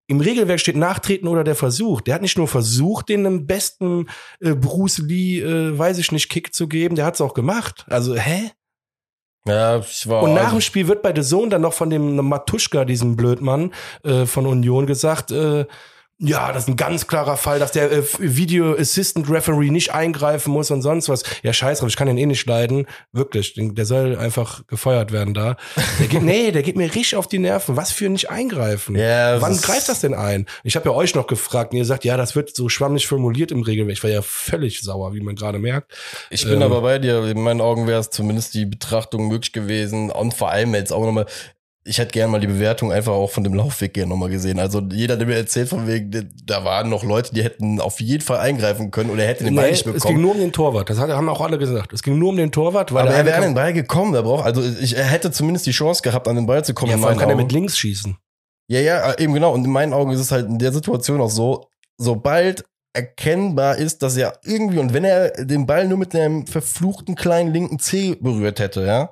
[0.07, 2.01] Im Regelwerk steht Nachtreten oder der Versuch.
[2.01, 4.09] Der hat nicht nur versucht, den im besten
[4.41, 7.85] äh, Bruce Lee, äh, weiß ich nicht, Kick zu geben, der hat es auch gemacht.
[7.89, 8.51] Also, hä?
[9.45, 10.23] Ja, ich war.
[10.23, 13.15] Und nach also, dem Spiel wird bei The Zone dann noch von dem Matuschka, diesem
[13.15, 15.65] Blödmann äh, von Union, gesagt, äh,
[16.19, 20.53] ja, das ist ein ganz klarer Fall, dass der äh, Video Assistant Referee nicht eingreifen
[20.53, 21.23] muss und sonst was.
[21.41, 22.85] Ja, scheiß drauf, ich kann den eh nicht leiden.
[23.11, 25.57] Wirklich, der soll einfach gefeuert werden da.
[25.99, 27.75] Der geht, nee, der geht mir richtig auf die Nerven.
[27.75, 28.95] Was für nicht eingreifen?
[28.95, 30.45] Ja, Wann greift das denn ein?
[30.63, 33.51] Ich habe ja euch noch gefragt und ihr sagt, ja, das wird so schwammig formuliert
[33.51, 33.97] im Regelwerk.
[33.97, 35.93] Ich war ja völlig sauer, wie man gerade merkt.
[36.29, 37.23] Ich bin Ähm, aber bei dir.
[37.23, 40.11] In meinen Augen wäre es zumindest die Betrachtung möglich gewesen.
[40.11, 41.25] Und vor allem jetzt auch nochmal,
[41.85, 44.57] ich hätte gerne mal die Bewertung einfach auch von dem Laufweg gerne nochmal gesehen.
[44.59, 48.23] Also jeder, der mir erzählt von wegen, da waren noch Leute, die hätten auf jeden
[48.23, 50.21] Fall eingreifen können oder er hätte den Ball Nee, nicht es ging bekommen.
[50.21, 50.89] nur um den Torwart.
[50.89, 51.91] Das haben auch alle gesagt.
[51.91, 54.13] Es ging nur um den Torwart, weil aber er wäre an den Ball gekommen.
[54.15, 56.91] Er braucht, also ich, er hätte zumindest die Chance gehabt, an den Ball zu kommen.
[56.91, 57.43] Ja, vor allem kann er Augen.
[57.43, 58.15] mit links schießen.
[58.69, 59.53] Ja, ja, äh, eben genau.
[59.53, 61.67] Und in meinen Augen ist es halt in der Situation auch so,
[61.97, 62.63] sobald
[62.95, 67.51] erkennbar ist, dass er irgendwie, und wenn er den Ball nur mit einem verfluchten kleinen
[67.51, 69.09] linken C berührt hätte, ja,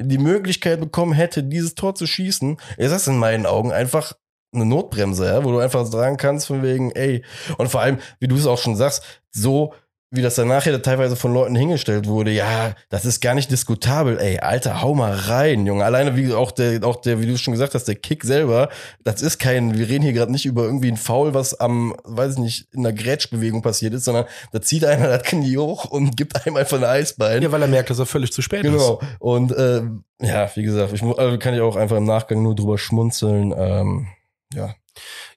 [0.00, 4.14] die Möglichkeit bekommen hätte, dieses Tor zu schießen, ist das in meinen Augen einfach
[4.52, 7.24] eine Notbremse, ja, wo du einfach sagen kannst von wegen, ey,
[7.58, 9.74] und vor allem, wie du es auch schon sagst, so
[10.12, 14.18] wie das dann nachher teilweise von Leuten hingestellt wurde, ja, das ist gar nicht diskutabel,
[14.18, 15.84] ey, Alter, hau mal rein, Junge.
[15.84, 18.70] Alleine wie auch der, auch der, wie du schon gesagt hast, der Kick selber,
[19.04, 22.32] das ist kein, wir reden hier gerade nicht über irgendwie ein Foul, was am, weiß
[22.34, 26.16] ich nicht, in einer Grätschbewegung passiert ist, sondern da zieht einer das Knie hoch und
[26.16, 27.42] gibt einem einfach ein Eisbein.
[27.42, 28.98] Ja, weil er merkt, dass er völlig zu spät Genau.
[29.00, 29.08] ist.
[29.20, 29.82] Und äh,
[30.20, 33.54] ja, wie gesagt, ich also kann ich auch einfach im Nachgang nur drüber schmunzeln.
[33.56, 34.08] Ähm,
[34.54, 34.74] ja.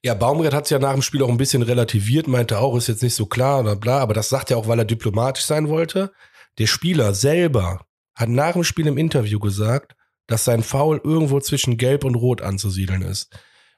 [0.06, 2.90] Ja, Baumgart hat es ja nach dem Spiel auch ein bisschen relativiert, meinte auch, ist
[2.90, 5.70] jetzt nicht so klar oder bla, aber das sagt er auch, weil er diplomatisch sein
[5.70, 6.12] wollte.
[6.58, 9.96] Der Spieler selber hat nach dem Spiel im Interview gesagt,
[10.28, 13.34] dass sein Foul irgendwo zwischen Gelb und Rot anzusiedeln ist.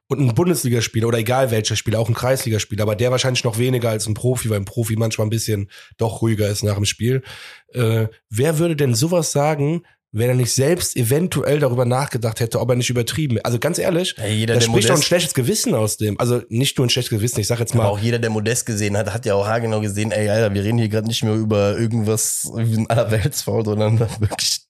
[0.07, 3.89] Und ein Bundesligaspieler oder egal welcher Spieler, auch ein Kreisligaspieler, aber der wahrscheinlich noch weniger
[3.89, 7.21] als ein Profi, weil ein Profi manchmal ein bisschen doch ruhiger ist nach dem Spiel.
[7.69, 9.83] Äh, wer würde denn sowas sagen,
[10.15, 13.37] wenn er nicht selbst eventuell darüber nachgedacht hätte, ob er nicht übertrieben.
[13.43, 16.17] Also ganz ehrlich, Ey, jeder, da spricht doch ein schlechtes Gewissen aus dem.
[16.19, 17.89] Also nicht nur ein schlechtes Gewissen, ich sag jetzt aber mal.
[17.89, 20.77] auch jeder, der Modest gesehen hat, hat ja auch haargenau gesehen, ey, Alter, wir reden
[20.77, 24.61] hier gerade nicht mehr über irgendwas wie ein Allerweltsfoul, sondern wirklich.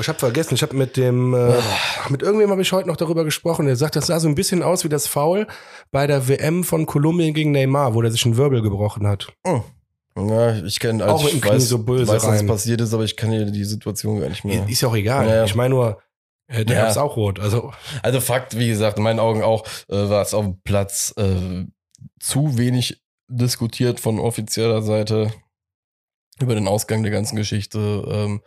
[0.00, 1.54] Ich habe vergessen, ich habe mit dem, äh,
[2.08, 3.66] mit irgendwem habe ich heute noch darüber gesprochen.
[3.66, 5.48] Der sagt, das sah so ein bisschen aus wie das Foul
[5.90, 9.32] bei der WM von Kolumbien gegen Neymar, wo der sich einen Wirbel gebrochen hat.
[10.16, 12.46] Ja, ich kenne, also Auch ich weiß, so weiß, rein.
[12.46, 14.66] passiert ist, aber ich kann hier die Situation gar nicht mehr.
[14.68, 15.26] Ist ja auch egal.
[15.28, 15.44] Ja, ja.
[15.44, 15.98] Ich meine nur,
[16.48, 16.88] äh, der Ja.
[16.88, 17.38] ist auch rot.
[17.38, 21.12] Also Also Fakt, wie gesagt, in meinen Augen auch, äh, war es auf dem Platz
[21.18, 21.66] äh,
[22.18, 25.32] zu wenig diskutiert von offizieller Seite
[26.40, 27.78] über den Ausgang der ganzen Geschichte.
[28.08, 28.42] Ähm,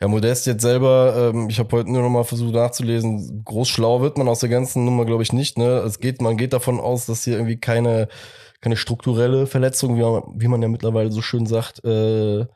[0.00, 4.00] ja, Modest jetzt selber, ähm, ich habe heute nur noch mal versucht nachzulesen, groß schlau
[4.00, 5.58] wird man aus der ganzen Nummer, glaube ich, nicht.
[5.58, 5.78] Ne?
[5.86, 8.06] Es geht, man geht davon aus, dass hier irgendwie keine,
[8.62, 12.46] keine strukturelle Verletzung, wie man, wie man ja mittlerweile so schön sagt, äh,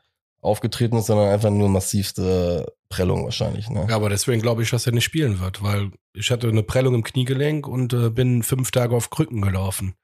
[0.41, 3.69] aufgetreten ist, sondern einfach nur massivste Prellung wahrscheinlich.
[3.69, 3.85] Ne?
[3.89, 6.95] Ja, aber deswegen glaube ich, dass er nicht spielen wird, weil ich hatte eine Prellung
[6.95, 9.95] im Kniegelenk und äh, bin fünf Tage auf Krücken gelaufen.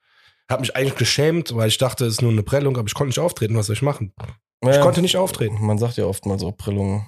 [0.49, 3.09] Hab mich eigentlich geschämt, weil ich dachte, es ist nur eine Prellung, aber ich konnte
[3.09, 3.55] nicht auftreten.
[3.55, 4.13] Was soll ich machen?
[4.61, 5.65] Ich Ja, konnte nicht auftreten.
[5.65, 7.05] Man sagt ja oftmals auch Prellungen.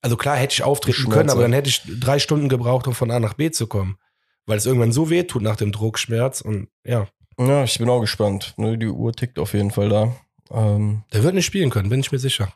[0.00, 3.10] Also klar hätte ich auftreten können, aber dann hätte ich drei Stunden gebraucht, um von
[3.10, 3.98] A nach B zu kommen.
[4.46, 7.06] Weil es irgendwann so weh tut nach dem Druckschmerz und ja,
[7.40, 8.54] Ja, ich bin auch gespannt.
[8.58, 10.14] Ne, die Uhr tickt auf jeden Fall da.
[10.50, 12.52] Ähm, der wird nicht spielen können, bin ich mir sicher.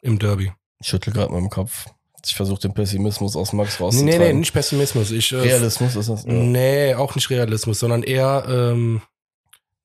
[0.00, 0.52] Im Derby.
[0.80, 1.86] ich schüttel gerade mal im Kopf.
[2.24, 4.18] Ich versuche den Pessimismus aus Max Nee, rauszutragen.
[4.18, 5.10] nee, nee, nicht Pessimismus.
[5.10, 6.24] Ich, äh, Realismus ist das.
[6.24, 6.32] Ja.
[6.32, 9.02] Nee, auch nicht Realismus, sondern eher ähm,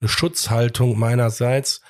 [0.01, 1.81] eine Schutzhaltung meinerseits.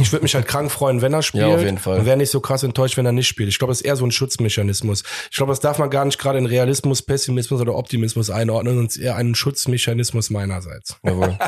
[0.00, 1.46] Ich würde mich halt krank freuen, wenn er spielt.
[1.46, 1.98] Ja, auf jeden Fall.
[1.98, 3.50] Und wäre nicht so krass enttäuscht, wenn er nicht spielt.
[3.50, 5.02] Ich glaube, das ist eher so ein Schutzmechanismus.
[5.30, 8.86] Ich glaube, das darf man gar nicht gerade in Realismus, Pessimismus oder Optimismus einordnen, sondern
[8.86, 10.96] es ist eher ein Schutzmechanismus meinerseits.
[11.02, 11.38] Jawohl.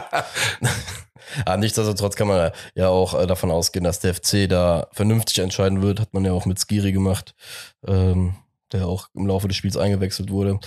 [1.47, 5.81] ah, nichtsdestotrotz kann man ja auch äh, davon ausgehen, dass der FC da vernünftig entscheiden
[5.81, 5.99] wird.
[5.99, 7.35] Hat man ja auch mit Skiri gemacht,
[7.87, 8.35] ähm,
[8.73, 10.59] der auch im Laufe des Spiels eingewechselt wurde.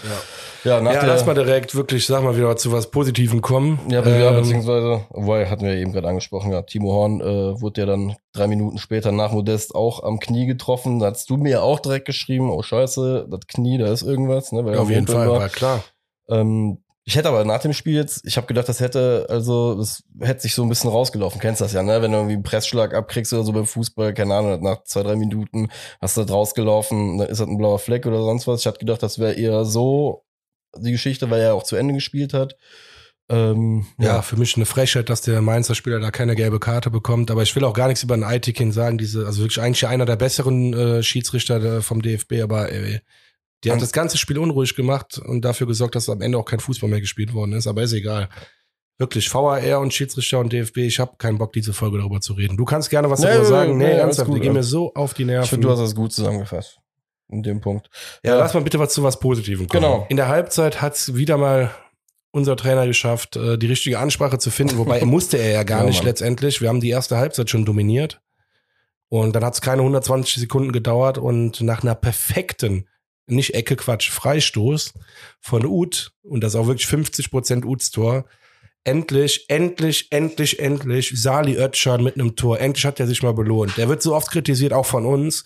[0.64, 3.80] Ja, nach Ja, der, lass mal direkt wirklich, sag mal wieder zu was Positivem kommen.
[3.90, 7.82] Ja, ja Ähm, beziehungsweise, wobei hatten wir eben gerade angesprochen, ja, Timo Horn äh, wurde
[7.82, 11.00] ja dann drei Minuten später nach Modest auch am Knie getroffen.
[11.00, 14.64] Da hast du mir auch direkt geschrieben, oh scheiße, das Knie, da ist irgendwas, ne?
[14.66, 15.40] Weil er auf jeden Fall, war.
[15.40, 15.84] war klar.
[16.30, 16.80] Ähm,
[17.10, 20.42] ich hätte aber nach dem Spiel jetzt, ich habe gedacht, das hätte, also, das hätte
[20.42, 21.42] sich so ein bisschen rausgelaufen.
[21.42, 22.04] Kennst das ja, ne?
[22.04, 25.16] Wenn du irgendwie einen Pressschlag abkriegst oder so beim Fußball, keine Ahnung, nach zwei, drei
[25.16, 28.60] Minuten hast du das rausgelaufen, dann ist das ein blauer Fleck oder sonst was.
[28.60, 30.24] Ich hatte gedacht, das wäre eher so
[30.78, 32.58] die Geschichte, weil er auch zu Ende gespielt hat.
[33.28, 37.32] Ähm, Ja, für mich eine Frechheit, dass der Mainzer Spieler da keine gelbe Karte bekommt.
[37.32, 39.00] Aber ich will auch gar nichts über den Aitikin sagen.
[39.00, 43.00] Diese, also wirklich eigentlich einer der besseren äh, Schiedsrichter äh, vom DFB, aber äh,
[43.64, 46.60] die hat das ganze Spiel unruhig gemacht und dafür gesorgt, dass am Ende auch kein
[46.60, 47.68] Fußball mehr gespielt worden ist.
[47.68, 48.30] Aber ist egal.
[48.98, 52.58] Wirklich, VAR und Schiedsrichter und DFB, ich habe keinen Bock, diese Folge darüber zu reden.
[52.58, 53.78] Du kannst gerne was Nee, darüber nee, sagen.
[53.78, 55.48] nee, Nee, ernsthaft, die gehen mir so auf die Ich Nerven.
[55.48, 56.80] finde, du hast das gut zusammengefasst.
[57.32, 57.90] In dem Punkt.
[58.26, 59.84] Ja, lass mal bitte was zu was Positivem kommen.
[59.84, 60.06] Genau.
[60.10, 61.72] In der Halbzeit hat's wieder mal
[62.32, 65.86] unser Trainer geschafft, äh, die richtige Ansprache zu finden, wobei musste er ja gar Ja,
[65.86, 66.08] nicht Mann.
[66.08, 66.60] letztendlich.
[66.62, 68.20] Wir haben die erste Halbzeit schon dominiert.
[69.08, 72.88] Und dann hat's keine 120 Sekunden gedauert und nach einer perfekten,
[73.32, 74.94] nicht Ecke Quatsch, Freistoß
[75.40, 78.26] von Uth, und das auch wirklich 50 Prozent Uths Tor,
[78.84, 82.60] endlich, endlich, endlich, endlich Sali Özcan mit einem Tor.
[82.60, 83.78] Endlich hat er sich mal belohnt.
[83.78, 85.44] Der wird so oft kritisiert, auch von uns.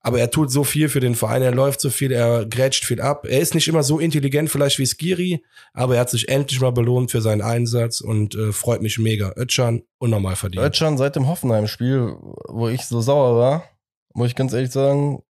[0.00, 3.00] Aber er tut so viel für den Verein, er läuft so viel, er grätscht viel
[3.00, 3.24] ab.
[3.26, 6.72] Er ist nicht immer so intelligent vielleicht wie Skiri, aber er hat sich endlich mal
[6.72, 9.32] belohnt für seinen Einsatz und äh, freut mich mega.
[9.34, 10.62] Özcan unnormal verdient.
[10.62, 12.16] Özcan seit dem Hoffenheim-Spiel,
[12.48, 13.64] wo ich so sauer war,
[14.12, 15.22] muss ich ganz ehrlich sagen,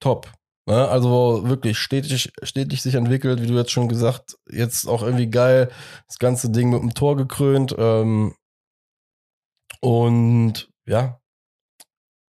[0.00, 0.32] top.
[0.70, 0.88] Ne?
[0.88, 5.68] Also wirklich stetig, stetig sich entwickelt, wie du jetzt schon gesagt, jetzt auch irgendwie geil,
[6.06, 7.74] das ganze Ding mit dem Tor gekrönt.
[7.76, 8.36] Ähm,
[9.80, 11.18] und ja,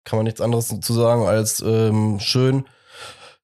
[0.05, 2.65] kann man nichts anderes zu sagen als ähm, schön,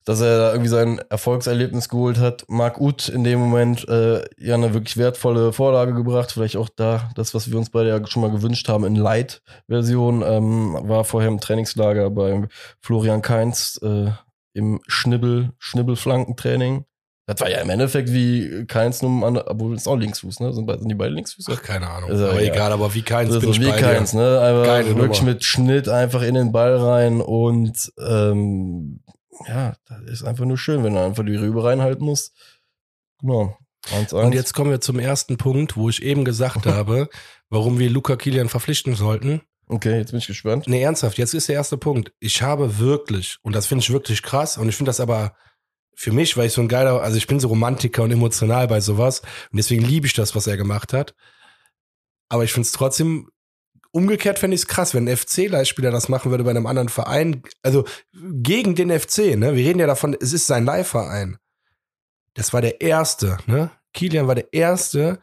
[0.06, 2.46] dass er da irgendwie sein Erfolgserlebnis geholt hat.
[2.48, 6.32] Marc Uth in dem Moment äh, ja eine wirklich wertvolle Vorlage gebracht.
[6.32, 10.22] Vielleicht auch da das, was wir uns beide ja schon mal gewünscht haben in Light-Version,
[10.22, 12.48] ähm, war vorher im Trainingslager beim
[12.80, 14.12] Florian Kainz äh,
[14.56, 16.84] im Schnibbel, Schnibbelflankentraining.
[17.28, 20.52] Das war ja im Endeffekt wie Keins nur an, obwohl es auch Linksfuß, ne?
[20.52, 21.52] Sind, sind die beide Linksfüße?
[21.54, 22.10] Ach, keine Ahnung.
[22.10, 22.54] Ja aber egal.
[22.54, 24.18] egal, aber wie keins Also bin ich wie bei keins, dir.
[24.18, 24.40] ne?
[24.40, 25.32] Einfach Geile wirklich Nummer.
[25.32, 29.00] mit Schnitt einfach in den Ball rein und ähm,
[29.48, 32.32] ja, das ist einfach nur schön, wenn du einfach die Rübe reinhalten musst.
[33.20, 33.56] Genau.
[33.92, 37.08] 1 Und jetzt kommen wir zum ersten Punkt, wo ich eben gesagt habe,
[37.50, 39.42] warum wir Luca Kilian verpflichten sollten.
[39.68, 40.68] Okay, jetzt bin ich gespannt.
[40.68, 42.12] Nee, ernsthaft, jetzt ist der erste Punkt.
[42.20, 45.36] Ich habe wirklich, und das finde ich wirklich krass, und ich finde das aber
[45.94, 48.80] für mich, weil ich so ein geiler, also ich bin so Romantiker und emotional bei
[48.80, 51.14] sowas, und deswegen liebe ich das, was er gemacht hat.
[52.28, 53.30] Aber ich finde es trotzdem,
[53.90, 57.42] umgekehrt fände ich es krass, wenn ein FC-Leihspieler das machen würde bei einem anderen Verein,
[57.62, 59.56] also gegen den FC, ne?
[59.56, 61.38] Wir reden ja davon, es ist sein Leihverein.
[62.34, 63.70] Das war der erste, ne?
[63.94, 65.18] Kilian war der erste,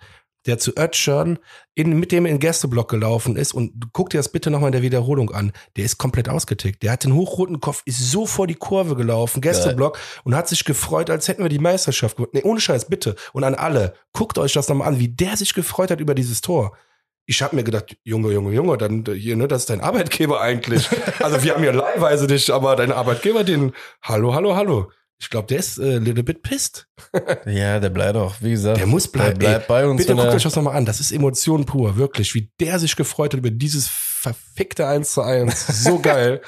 [0.46, 1.40] der zu Ötschern
[1.76, 4.74] in, mit dem in den Gästeblock gelaufen ist und guck dir das bitte nochmal in
[4.74, 5.52] der Wiederholung an.
[5.76, 6.84] Der ist komplett ausgetickt.
[6.84, 10.66] Der hat den hochroten Kopf, ist so vor die Kurve gelaufen, Gästeblock und hat sich
[10.66, 12.32] gefreut, als hätten wir die Meisterschaft gewonnen.
[12.34, 13.16] Nee, ohne Scheiß, bitte.
[13.32, 16.42] Und an alle, guckt euch das nochmal an, wie der sich gefreut hat über dieses
[16.42, 16.78] Tor.
[17.26, 20.90] Ich habe mir gedacht, Junge, Junge, Junge, dann hier, ne, das ist dein Arbeitgeber eigentlich.
[21.20, 23.72] Also wir haben hier leihweise dich, aber dein Arbeitgeber, den,
[24.02, 24.92] hallo, hallo, hallo.
[25.24, 26.86] Ich glaube, der ist äh, little bit pissed.
[27.46, 28.78] Ja, der bleibt auch, wie gesagt.
[28.78, 29.40] Der muss bleiben.
[29.40, 30.02] Der bleibt bei uns.
[30.02, 30.86] Bitte guckt euch das nochmal an.
[30.86, 32.36] Das ist Emotion pur, wirklich.
[32.36, 35.84] Wie der sich gefreut hat über dieses verfickte 1 zu 1.
[35.86, 36.42] So geil.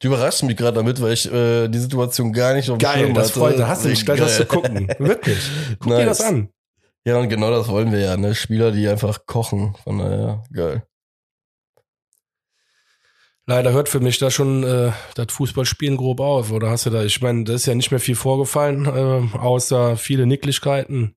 [0.00, 3.12] Du überraschst mich gerade damit, weil ich äh, die Situation gar nicht auf dem geil,
[3.12, 3.38] das hatte.
[3.40, 3.58] freut.
[3.58, 4.86] Da hast du nicht gleich was zu gucken.
[4.98, 5.50] Wirklich.
[5.80, 6.18] Guck dir Nice.
[6.18, 6.48] das an.
[7.04, 8.36] Ja, und genau das wollen wir ja, ne?
[8.36, 9.74] Spieler, die einfach kochen.
[9.82, 10.86] Von daher, geil.
[13.46, 16.50] Leider hört für mich da schon äh, das Fußballspielen grob auf.
[16.50, 19.96] Oder hast du da, ich meine, da ist ja nicht mehr viel vorgefallen, äh, außer
[19.96, 21.14] viele Nicklichkeiten.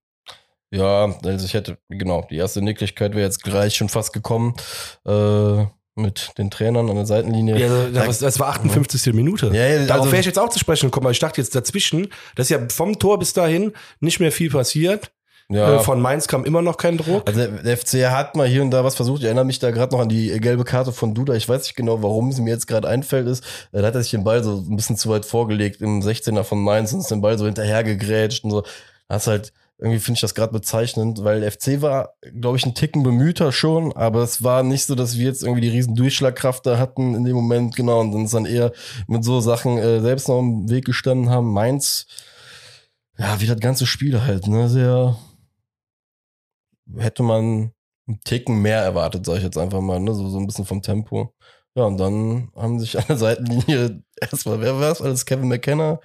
[0.69, 4.55] Ja, also ich hätte, genau, die erste Nicklichkeit wäre jetzt gleich schon fast gekommen.
[5.05, 5.65] Äh,
[5.97, 7.57] mit den Trainern an der Seitenlinie.
[7.57, 9.13] Ja, das, das war 58.
[9.13, 9.47] Minute.
[9.47, 11.55] Ja, ja, Darauf also- wäre ich jetzt auch zu sprechen gekommen, weil ich dachte jetzt
[11.55, 15.11] dazwischen, dass ja vom Tor bis dahin nicht mehr viel passiert.
[15.50, 15.76] Ja.
[15.76, 17.24] Äh, von Mainz kam immer noch kein Druck.
[17.26, 19.20] Also der, FC hat mal hier und da was versucht.
[19.20, 21.36] Ich erinnere mich da gerade noch an die gelbe Karte von Duda.
[21.36, 23.43] Ich weiß nicht genau, warum sie mir jetzt gerade einfällt ist.
[23.72, 26.62] Da hat er sich den Ball so ein bisschen zu weit vorgelegt im 16er von
[26.62, 28.62] Mainz und ist den Ball so hinterhergegrätscht und so.
[29.08, 32.66] Da hast halt irgendwie finde ich das gerade bezeichnend, weil der FC war, glaube ich,
[32.66, 35.93] ein Ticken bemühter schon, aber es war nicht so, dass wir jetzt irgendwie die riesen
[35.93, 38.72] Durchschlagkraft da hatten in dem Moment, genau, und uns dann eher
[39.08, 41.54] mit so Sachen äh, selbst noch im Weg gestanden haben.
[41.54, 42.08] Mainz,
[43.20, 45.16] ja, wie das ganze Spiel halt, ne, sehr,
[46.95, 47.73] hätte man
[48.07, 50.81] einen Ticken mehr erwartet, sage ich jetzt einfach mal, ne, so, so ein bisschen vom
[50.81, 51.33] Tempo.
[51.75, 55.01] Ja, und dann haben sich an der Seitenlinie erstmal, wer war es?
[55.01, 55.99] Alles Kevin McKenna,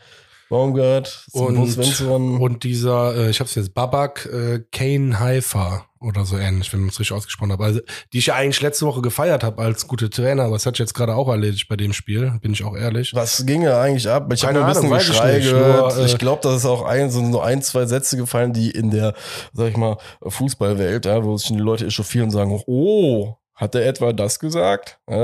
[0.52, 2.36] Baumgart, Und, Svensson.
[2.38, 6.92] und dieser, äh, ich hab's jetzt, Babak äh, Kane Haifa oder so ähnlich, wenn ich
[6.92, 7.64] es richtig ausgesprochen habe.
[7.64, 7.80] Also,
[8.12, 10.92] die ich ja eigentlich letzte Woche gefeiert habe als gute Trainer, aber das hat jetzt
[10.92, 13.14] gerade auch erledigt bei dem Spiel, bin ich auch ehrlich.
[13.14, 14.30] Was ging ja eigentlich ab?
[14.30, 15.48] Ich habe ein bisschen Ahnung, ich Geschrei nicht.
[15.50, 15.96] gehört.
[15.96, 18.70] Nur, äh, ich glaube, das ist auch ein, so nur ein, zwei Sätze gefallen, die
[18.72, 19.14] in der,
[19.54, 23.86] sag ich mal, Fußballwelt, ja, wo sich die Leute echauffieren und sagen, oh, hat er
[23.86, 24.98] etwa das gesagt?
[25.08, 25.16] Ja,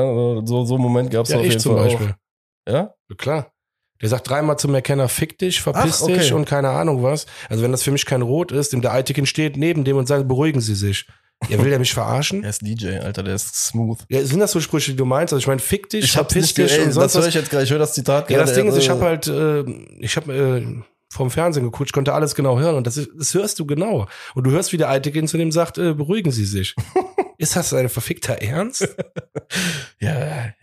[0.45, 2.07] so, so einen Moment gab es Ja, auf ich jeden zum Fall Beispiel.
[2.67, 2.73] auch.
[2.73, 2.95] Ja?
[3.11, 3.53] Ja, klar.
[4.01, 6.19] Der sagt dreimal zum McKenna, fick dich, verpiss Ach, okay.
[6.19, 7.27] dich und keine Ahnung was.
[7.49, 10.07] Also wenn das für mich kein Rot ist, dem der Eitikin steht neben dem und
[10.07, 11.07] sagt, beruhigen Sie sich.
[11.49, 12.43] Ja, will der mich verarschen?
[12.43, 13.99] Er ist DJ, Alter, der ist smooth.
[14.09, 15.33] Ja, sind das so Sprüche, die du meinst?
[15.33, 17.65] Also ich meine, fick dich, Ich verpiss dich und sonst das höre ich jetzt gerade,
[17.65, 19.65] ich höre das Zitat Ja, das Ding ist, ich äh, habe halt, äh,
[20.01, 23.35] ich habe äh, vom Fernsehen geguckt, ich konnte alles genau hören und das, ist, das
[23.35, 24.07] hörst du genau.
[24.35, 26.75] Und du hörst, wie der Eitikin zu dem sagt, äh, beruhigen Sie sich.
[27.39, 28.87] ist das ein verfickter Ernst?
[30.01, 30.13] Ja,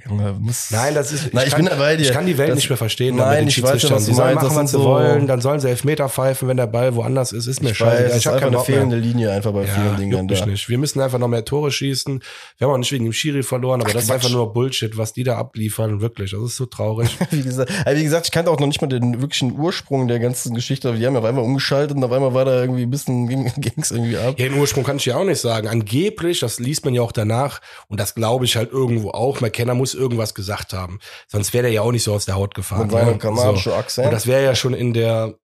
[0.08, 0.72] Junge, muss.
[0.72, 1.34] Nein, das ist.
[1.34, 2.04] Nein, ich kann, bin da bei dir.
[2.04, 3.16] Ich kann die Welt Das- nicht mehr verstehen.
[3.18, 3.98] Nein, ich weiß Schiedsrichtern.
[3.98, 4.50] was du Die sollen meinst.
[4.50, 5.28] machen, was sie so- wollen.
[5.28, 7.48] Dann sollen sie Elfmeter pfeifen, wenn der Ball woanders ist.
[7.48, 8.12] Ist mir ich weiß, scheißegal.
[8.12, 8.78] es ist hab einfach keinen eine Bock mehr.
[8.78, 10.46] fehlende Linie einfach bei vielen Ja, Dingen juckt dann mich da.
[10.46, 10.70] nicht.
[10.70, 12.22] Wir müssen einfach noch mehr Tore schießen.
[12.58, 14.96] Wir haben auch nicht wegen dem Schiri verloren, aber Ach, das ist einfach nur Bullshit,
[14.96, 16.00] was die da abliefern.
[16.00, 17.18] Wirklich, das ist so traurig.
[17.32, 20.20] Wie gesagt, also wie gesagt, ich kannte auch noch nicht mal den wirklichen Ursprung der
[20.20, 20.88] ganzen Geschichte.
[20.90, 23.28] aber Die haben ja auf einmal umgeschaltet und auf einmal war da irgendwie ein bisschen,
[23.58, 24.36] ging es irgendwie ab.
[24.38, 25.68] Ja, den Ursprung kann ich ja auch nicht sagen.
[25.68, 29.74] Angeblich, das liest man ja auch danach, und das glaube ich halt irgendwo auch, McKenna
[29.74, 31.00] muss irgendwas gesagt haben.
[31.28, 32.92] Sonst wäre der ja auch nicht so aus der Haut gefahren.
[32.92, 33.18] Und ne?
[33.64, 33.74] so.
[34.04, 35.36] Und das wäre ja schon in der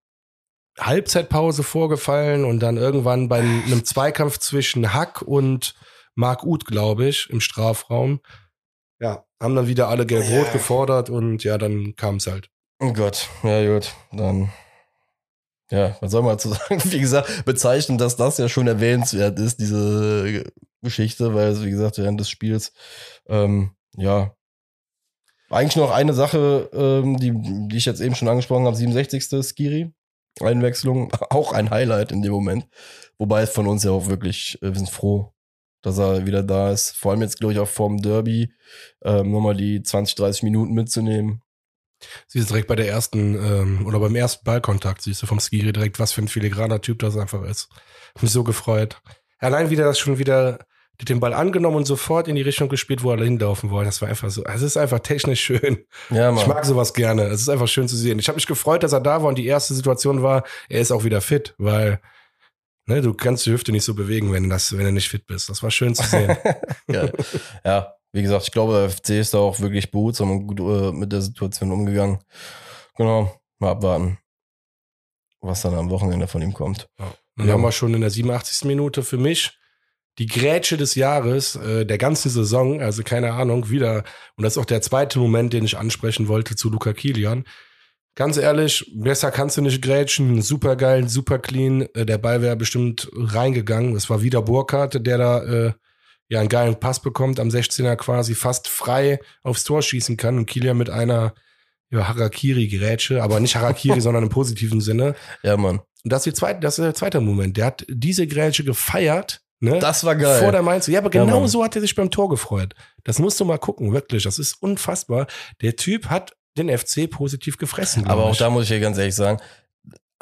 [0.79, 5.75] Halbzeitpause vorgefallen und dann irgendwann bei einem Zweikampf zwischen Hack und
[6.15, 8.21] Marc Uth, glaube ich, im Strafraum.
[8.99, 10.53] Ja, haben dann wieder alle gelb-rot Ja.
[10.53, 12.49] gefordert und ja, dann kam es halt.
[12.79, 14.51] Oh Gott, ja gut, dann.
[15.71, 16.81] Ja, was soll man dazu sagen?
[16.83, 20.43] Wie gesagt, bezeichnen, dass das ja schon erwähnenswert ist, diese
[20.81, 22.73] Geschichte, weil, wie gesagt, während des Spiels,
[23.27, 24.35] ähm, ja,
[25.49, 27.33] eigentlich noch eine Sache, ähm, die,
[27.67, 29.43] die ich jetzt eben schon angesprochen habe, 67.
[29.43, 29.93] Skiri,
[30.39, 32.67] Einwechslung, auch ein Highlight in dem Moment.
[33.17, 35.33] Wobei es von uns ja auch wirklich, äh, wir sind froh,
[35.81, 36.91] dass er wieder da ist.
[36.91, 38.53] Vor allem jetzt, glaube ich, auch vorm Derby,
[39.03, 41.41] ähm, nochmal die 20, 30 Minuten mitzunehmen.
[42.27, 45.71] Siehst du direkt bei der ersten, ähm, oder beim ersten Ballkontakt, siehst du vom Skiri
[45.71, 47.69] direkt, was für ein filigraner Typ das einfach ist.
[48.21, 49.01] Mich so gefreut.
[49.39, 50.59] Allein wieder das schon wieder
[51.07, 53.87] den Ball angenommen und sofort in die Richtung gespielt, wo er hinlaufen wollte.
[53.87, 55.85] Das war einfach so, es ist einfach technisch schön.
[56.09, 57.23] Ja, Ich mag sowas gerne.
[57.23, 58.19] Es ist einfach schön zu sehen.
[58.19, 60.91] Ich habe mich gefreut, dass er da war und die erste Situation war, er ist
[60.91, 61.99] auch wieder fit, weil
[62.85, 65.49] ne, du kannst die Hüfte nicht so bewegen, wenn, das, wenn du nicht fit bist.
[65.49, 66.37] Das war schön zu sehen.
[66.87, 67.09] ja.
[67.65, 70.91] ja, wie gesagt, ich glaube, der FC ist da auch wirklich behutsam und gut äh,
[70.91, 72.19] mit der Situation umgegangen.
[72.97, 74.17] Genau, mal abwarten,
[75.39, 76.87] was dann am Wochenende von ihm kommt.
[76.97, 78.65] Und dann haben wir schon in der 87.
[78.65, 79.57] Minute für mich
[80.17, 84.03] die Grätsche des Jahres, äh, der ganzen Saison, also keine Ahnung, wieder.
[84.35, 87.45] Und das ist auch der zweite Moment, den ich ansprechen wollte zu Luca Kilian.
[88.15, 90.41] Ganz ehrlich, besser kannst du nicht grätschen.
[90.41, 91.83] Super geil, super clean.
[91.93, 93.95] Äh, der Ball wäre bestimmt reingegangen.
[93.95, 95.73] Es war wieder Burkhardt, der da äh,
[96.31, 100.37] ja einen geilen Pass bekommt, am 16er quasi fast frei aufs Tor schießen kann.
[100.37, 101.33] Und Kilian mit einer
[101.89, 105.13] ja, Harakiri-Grätsche, aber nicht Harakiri, sondern im positiven Sinne.
[105.43, 105.79] Ja, Mann.
[105.79, 107.57] Und das ist, die zweite, das ist der zweite Moment.
[107.57, 109.77] Der hat diese Grätsche gefeiert, ne?
[109.79, 110.39] Das war geil.
[110.39, 110.87] Vor der Mainz.
[110.87, 111.49] Ja, aber Ja, genau Mann.
[111.49, 112.75] so hat er sich beim Tor gefreut.
[113.03, 114.23] Das musst du mal gucken, wirklich.
[114.23, 115.27] Das ist unfassbar.
[115.61, 118.07] Der Typ hat den FC positiv gefressen.
[118.07, 118.37] Aber auch ich.
[118.37, 119.41] da muss ich ja ganz ehrlich sagen,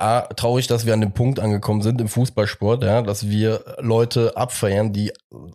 [0.02, 4.38] A, traurig, dass wir an dem Punkt angekommen sind im Fußballsport, ja, dass wir Leute
[4.38, 5.12] abfeiern, die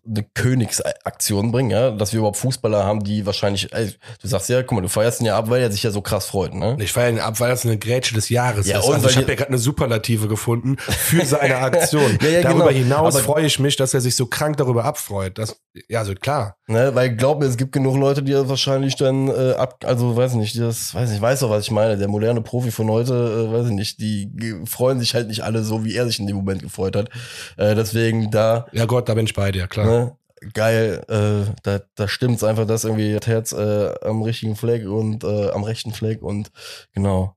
[0.07, 4.63] eine Königsaktion bringen, ja, dass wir überhaupt Fußballer haben, die wahrscheinlich, ey, du sagst ja,
[4.63, 6.77] guck mal, du feierst ihn ja ab, weil er sich ja so krass freut, ne?
[6.81, 8.87] Ich feiere ihn ab, weil das eine Grätsche des Jahres Ja, ist.
[8.87, 12.19] und Also ich habe ja gerade eine Superlative gefunden für seine Aktion.
[12.23, 12.79] Ja, ja, darüber genau.
[12.85, 15.39] hinaus Aber- freue ich mich, dass er sich so krank darüber abfreut.
[15.39, 15.57] Das,
[15.89, 16.57] ja, also klar.
[16.67, 20.17] Ne, weil glaub mir, es gibt genug Leute, die das wahrscheinlich dann äh, ab, also
[20.17, 21.99] weiß nicht, das, weiß nicht, weiß doch, was ich meine.
[21.99, 24.31] Der moderne Profi von heute, äh, weiß ich nicht, die
[24.65, 27.11] freuen sich halt nicht alle so, wie er sich in dem Moment gefreut hat.
[27.57, 29.87] Äh, deswegen da, Ja Gott, da bin ich bei dir, klar.
[29.87, 30.17] ne,
[30.53, 35.25] geil, äh, da, da stimmt's einfach, dass irgendwie das Herz äh, am richtigen Fleck und
[35.25, 36.51] äh, am rechten Fleck und
[36.93, 37.37] genau.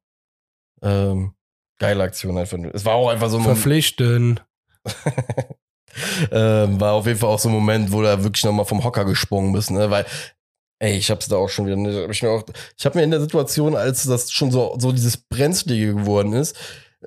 [0.81, 1.33] Ähm,
[1.79, 2.57] geile Aktion einfach.
[2.73, 3.59] Es war auch einfach so ein Moment.
[3.59, 4.39] Verpflichten.
[6.31, 9.05] ähm, war auf jeden Fall auch so ein Moment, wo du wirklich nochmal vom Hocker
[9.05, 9.89] gesprungen bist, ne?
[9.89, 10.05] Weil,
[10.79, 12.03] ey, ich hab's da auch schon wieder, ne?
[12.03, 12.43] hab ich, mir auch,
[12.77, 16.55] ich hab mir in der Situation, als das schon so, so dieses Brenzlige geworden ist,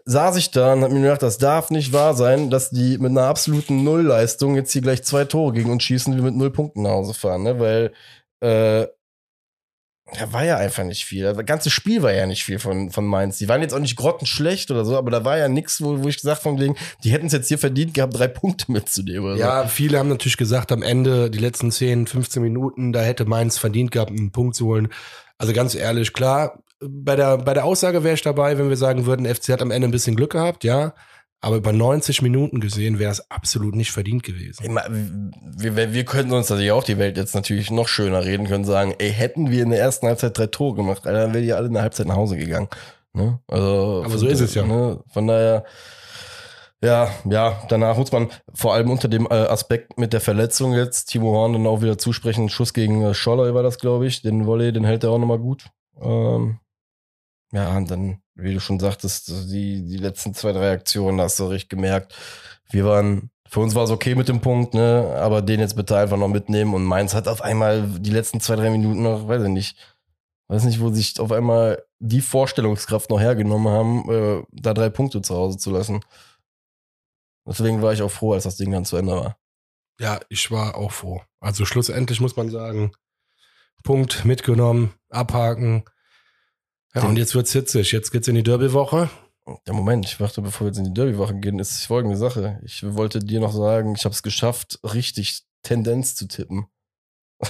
[0.04, 3.10] saß ich da und hab mir gedacht, das darf nicht wahr sein, dass die mit
[3.10, 6.82] einer absoluten Nullleistung jetzt hier gleich zwei Tore gegen uns schießen, wir mit null Punkten
[6.82, 7.58] nach Hause fahren, ne?
[7.58, 7.92] Weil,
[8.40, 8.86] äh,
[10.18, 11.22] da war ja einfach nicht viel.
[11.22, 13.38] Das ganze Spiel war ja nicht viel von, von Mainz.
[13.38, 16.08] Die waren jetzt auch nicht grottenschlecht oder so, aber da war ja nichts, wo, wo
[16.08, 19.36] ich gesagt wegen, die hätten es jetzt hier verdient gehabt, drei Punkte mitzunehmen.
[19.36, 23.58] Ja, viele haben natürlich gesagt, am Ende, die letzten 10, 15 Minuten, da hätte Mainz
[23.58, 24.88] verdient gehabt, einen Punkt zu holen.
[25.38, 29.06] Also ganz ehrlich, klar, bei der, bei der Aussage wäre ich dabei, wenn wir sagen
[29.06, 30.94] würden, FC hat am Ende ein bisschen Glück gehabt, ja.
[31.42, 34.62] Aber über 90 Minuten gesehen wäre es absolut nicht verdient gewesen.
[34.62, 38.46] Immer, wir, wir, wir könnten uns natürlich auch die Welt jetzt natürlich noch schöner reden
[38.46, 41.52] können, sagen, ey, hätten wir in der ersten Halbzeit drei Tore gemacht, dann wären die
[41.54, 42.68] alle in der Halbzeit nach Hause gegangen.
[43.14, 43.40] Ne?
[43.48, 44.66] Also, Aber so ist es ja.
[44.66, 45.02] Ne?
[45.08, 45.64] Von daher,
[46.82, 51.06] ja, ja, danach muss man vor allem unter dem äh, Aspekt mit der Verletzung jetzt
[51.06, 52.50] Timo Horn dann auch wieder zusprechen.
[52.50, 54.20] Schuss gegen äh, Scholler war das, glaube ich.
[54.20, 55.66] Den Volley, den hält er auch nochmal gut.
[56.00, 56.58] Ähm,
[57.52, 61.46] ja, und dann wie du schon sagtest, die, die letzten zwei, drei Aktionen hast du
[61.46, 62.14] richtig gemerkt.
[62.70, 65.96] Wir waren, für uns war es okay mit dem Punkt, ne, aber den jetzt bitte
[65.96, 69.42] einfach noch mitnehmen und Mainz hat auf einmal die letzten zwei, drei Minuten noch, weiß
[69.42, 69.76] ich nicht,
[70.48, 75.22] weiß nicht, wo sich auf einmal die Vorstellungskraft noch hergenommen haben, äh, da drei Punkte
[75.22, 76.00] zu Hause zu lassen.
[77.46, 79.36] Deswegen war ich auch froh, als das Ding dann zu Ende war.
[79.98, 81.20] Ja, ich war auch froh.
[81.40, 82.92] Also schlussendlich muss man sagen,
[83.82, 85.84] Punkt mitgenommen, abhaken.
[86.94, 87.92] Ja, und jetzt wird's hitzig.
[87.92, 89.10] Jetzt geht's in die Derby-Woche.
[89.66, 92.60] Ja, Moment, ich dachte, bevor wir jetzt in die Derby-Woche gehen, ist folgende Sache.
[92.64, 96.66] Ich wollte dir noch sagen, ich habe es geschafft, richtig Tendenz zu tippen.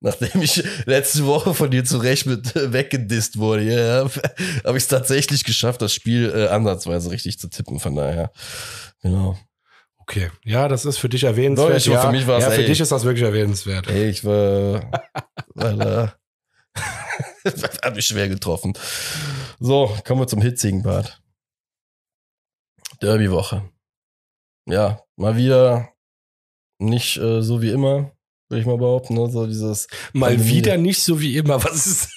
[0.00, 4.04] Nachdem ich letzte Woche von dir zurecht mit äh, weggedisst wurde, ja,
[4.64, 7.78] habe ich es tatsächlich geschafft, das Spiel äh, ansatzweise richtig zu tippen.
[7.78, 8.32] Von daher,
[9.00, 9.38] genau.
[9.98, 11.76] Okay, ja, das ist für dich erwähnenswert.
[11.76, 13.88] Ich, ja, für mich war's, ja, für ey, dich ist das wirklich erwähnenswert.
[13.88, 14.90] Ey, ich war,
[15.54, 16.16] war
[17.44, 17.50] da.
[17.82, 18.74] Hat mich schwer getroffen.
[19.60, 21.20] So, kommen wir zum hitzigen Part.
[23.00, 23.68] Derby-Woche.
[24.66, 25.88] Ja, mal wieder
[26.78, 28.12] nicht äh, so wie immer,
[28.48, 29.14] würde ich mal behaupten.
[29.14, 29.30] Ne?
[29.30, 30.50] So dieses Mal Pandemie.
[30.50, 31.62] wieder nicht so wie immer.
[31.62, 32.08] Was ist.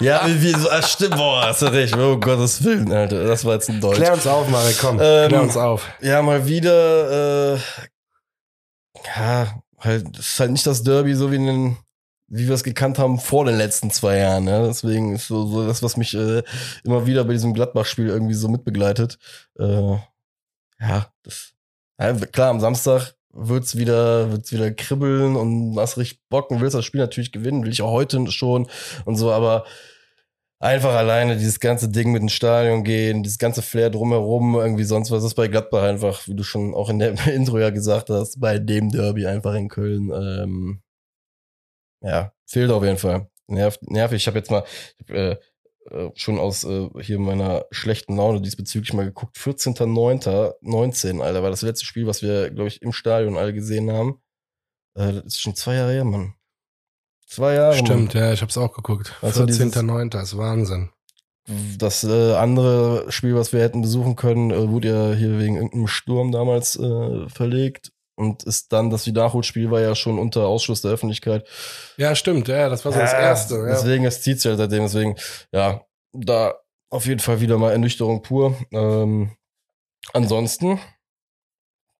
[0.00, 1.96] Ja, wie so, ah, stimmt, boah, hast du recht.
[1.96, 3.24] Oh Gottes Willen, Alter.
[3.24, 3.96] Das war jetzt ein Deutsch.
[3.96, 4.98] Klär uns auf, Marek, komm.
[5.00, 5.88] Ähm, klär uns auf.
[6.00, 7.58] Ja, mal wieder, äh,
[9.16, 11.76] ja, halt, es ist halt nicht das Derby, so wie in den,
[12.28, 14.46] wie wir es gekannt haben vor den letzten zwei Jahren.
[14.46, 14.66] Ja?
[14.66, 16.42] Deswegen ist so, so das, was mich äh,
[16.84, 19.18] immer wieder bei diesem Gladbach-Spiel irgendwie so mitbegleitet.
[19.58, 19.96] Äh,
[20.80, 21.52] ja, das,
[22.00, 26.74] ja, klar, am Samstag wird's wieder, wird's wieder kribbeln und hast richtig Bock und willst
[26.74, 28.68] das Spiel natürlich gewinnen, will ich auch heute schon
[29.04, 29.64] und so, aber
[30.58, 35.10] einfach alleine dieses ganze Ding mit dem Stadion gehen, dieses ganze Flair drumherum, irgendwie sonst
[35.10, 38.40] was ist bei Gladbach einfach, wie du schon auch in der Intro ja gesagt hast,
[38.40, 40.80] bei dem Derby einfach in Köln, ähm,
[42.06, 43.28] ja, fehlt auf jeden Fall.
[43.48, 44.16] Nerv, nervig.
[44.22, 44.64] Ich habe jetzt mal
[44.98, 45.36] ich hab, äh,
[45.90, 49.36] äh, schon aus äh, hier meiner schlechten Laune diesbezüglich mal geguckt.
[49.36, 54.20] 14.09.19, Alter, war das letzte Spiel, was wir, glaube ich, im Stadion alle gesehen haben.
[54.94, 56.34] Äh, das ist schon zwei Jahre her, Mann.
[57.26, 57.76] Zwei Jahre.
[57.76, 59.14] Stimmt, ja, ich hab's auch geguckt.
[59.22, 60.22] Also dieses- 14.09.
[60.22, 60.90] ist Wahnsinn.
[61.48, 61.76] Mann.
[61.78, 65.86] Das äh, andere Spiel, was wir hätten besuchen können, äh, wurde ja hier wegen irgendeinem
[65.86, 67.92] Sturm damals äh, verlegt.
[68.16, 71.46] Und ist dann, das Nachholspiel war ja schon unter Ausschluss der Öffentlichkeit.
[71.98, 73.56] Ja, stimmt, ja, das war so das Ja, Erste.
[73.56, 73.66] Ja.
[73.68, 74.84] Deswegen, es zieht sich halt seitdem.
[74.84, 75.16] Deswegen,
[75.52, 76.54] ja, da
[76.88, 78.56] auf jeden Fall wieder mal Ernüchterung pur.
[78.72, 79.36] Ähm,
[80.12, 80.80] ansonsten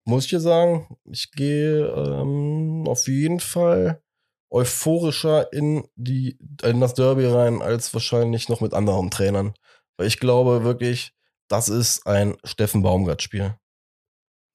[0.04, 4.02] muss ich dir sagen, ich gehe ähm, auf jeden Fall
[4.50, 9.54] euphorischer in die in das Derby rein als wahrscheinlich noch mit anderen Trainern,
[9.96, 11.12] weil ich glaube wirklich,
[11.48, 13.56] das ist ein Steffen Baumgart Spiel.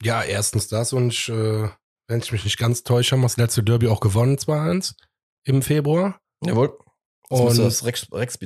[0.04, 1.70] Ja, erstens das und ich, äh,
[2.08, 4.95] wenn ich mich nicht ganz täusche, haben wir das letzte Derby auch gewonnen, 2-1
[5.43, 6.20] im Februar.
[6.43, 6.78] Jawohl.
[7.30, 8.45] Das Und müsste das Rex Rexby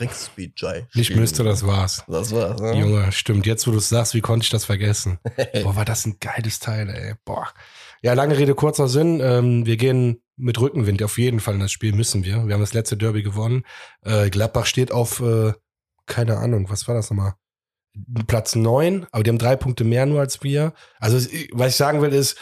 [0.00, 0.52] Rexby
[0.94, 2.04] nicht müsste, das war's.
[2.08, 2.60] Das war's.
[2.60, 2.80] Ne?
[2.80, 3.46] Junge, stimmt.
[3.46, 5.20] Jetzt, wo du es sagst, wie konnte ich das vergessen?
[5.62, 7.14] Boah, war das ein geiles Teil, ey.
[7.24, 7.48] Boah.
[8.02, 9.20] Ja, lange Rede, kurzer Sinn.
[9.20, 12.48] Ähm, wir gehen mit Rückenwind auf jeden Fall in das Spiel, müssen wir.
[12.48, 13.62] Wir haben das letzte Derby gewonnen.
[14.00, 15.52] Äh, Gladbach steht auf, äh,
[16.06, 17.34] keine Ahnung, was war das nochmal?
[18.26, 20.72] Platz neun, aber die haben drei Punkte mehr nur als wir.
[20.98, 21.16] Also,
[21.52, 22.38] was ich sagen will, ist,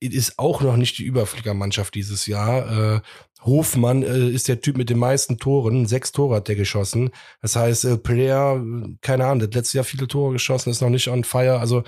[0.00, 2.96] ist auch noch nicht die Überfliegermannschaft dieses Jahr.
[2.96, 3.00] Äh,
[3.42, 5.86] Hofmann äh, ist der Typ mit den meisten Toren.
[5.86, 7.10] Sechs Tore hat der geschossen.
[7.40, 8.62] Das heißt, äh, Player,
[9.00, 11.58] keine Ahnung, der hat letztes Jahr viele Tore geschossen, ist noch nicht on fire.
[11.58, 11.84] Also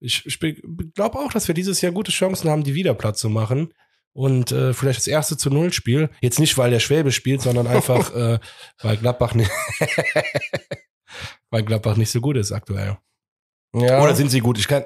[0.00, 0.40] ich, ich
[0.94, 3.72] glaube auch, dass wir dieses Jahr gute Chancen haben, die wieder platt zu machen.
[4.14, 6.10] Und äh, vielleicht das erste zu Null Spiel.
[6.20, 8.38] Jetzt nicht, weil der Schwäbe spielt, sondern einfach, äh,
[8.82, 9.50] weil Gladbach nicht,
[11.52, 12.96] weil Gladbach nicht so gut ist aktuell.
[13.74, 14.02] Ja.
[14.02, 14.58] Oder sind sie gut?
[14.58, 14.84] Ich kann,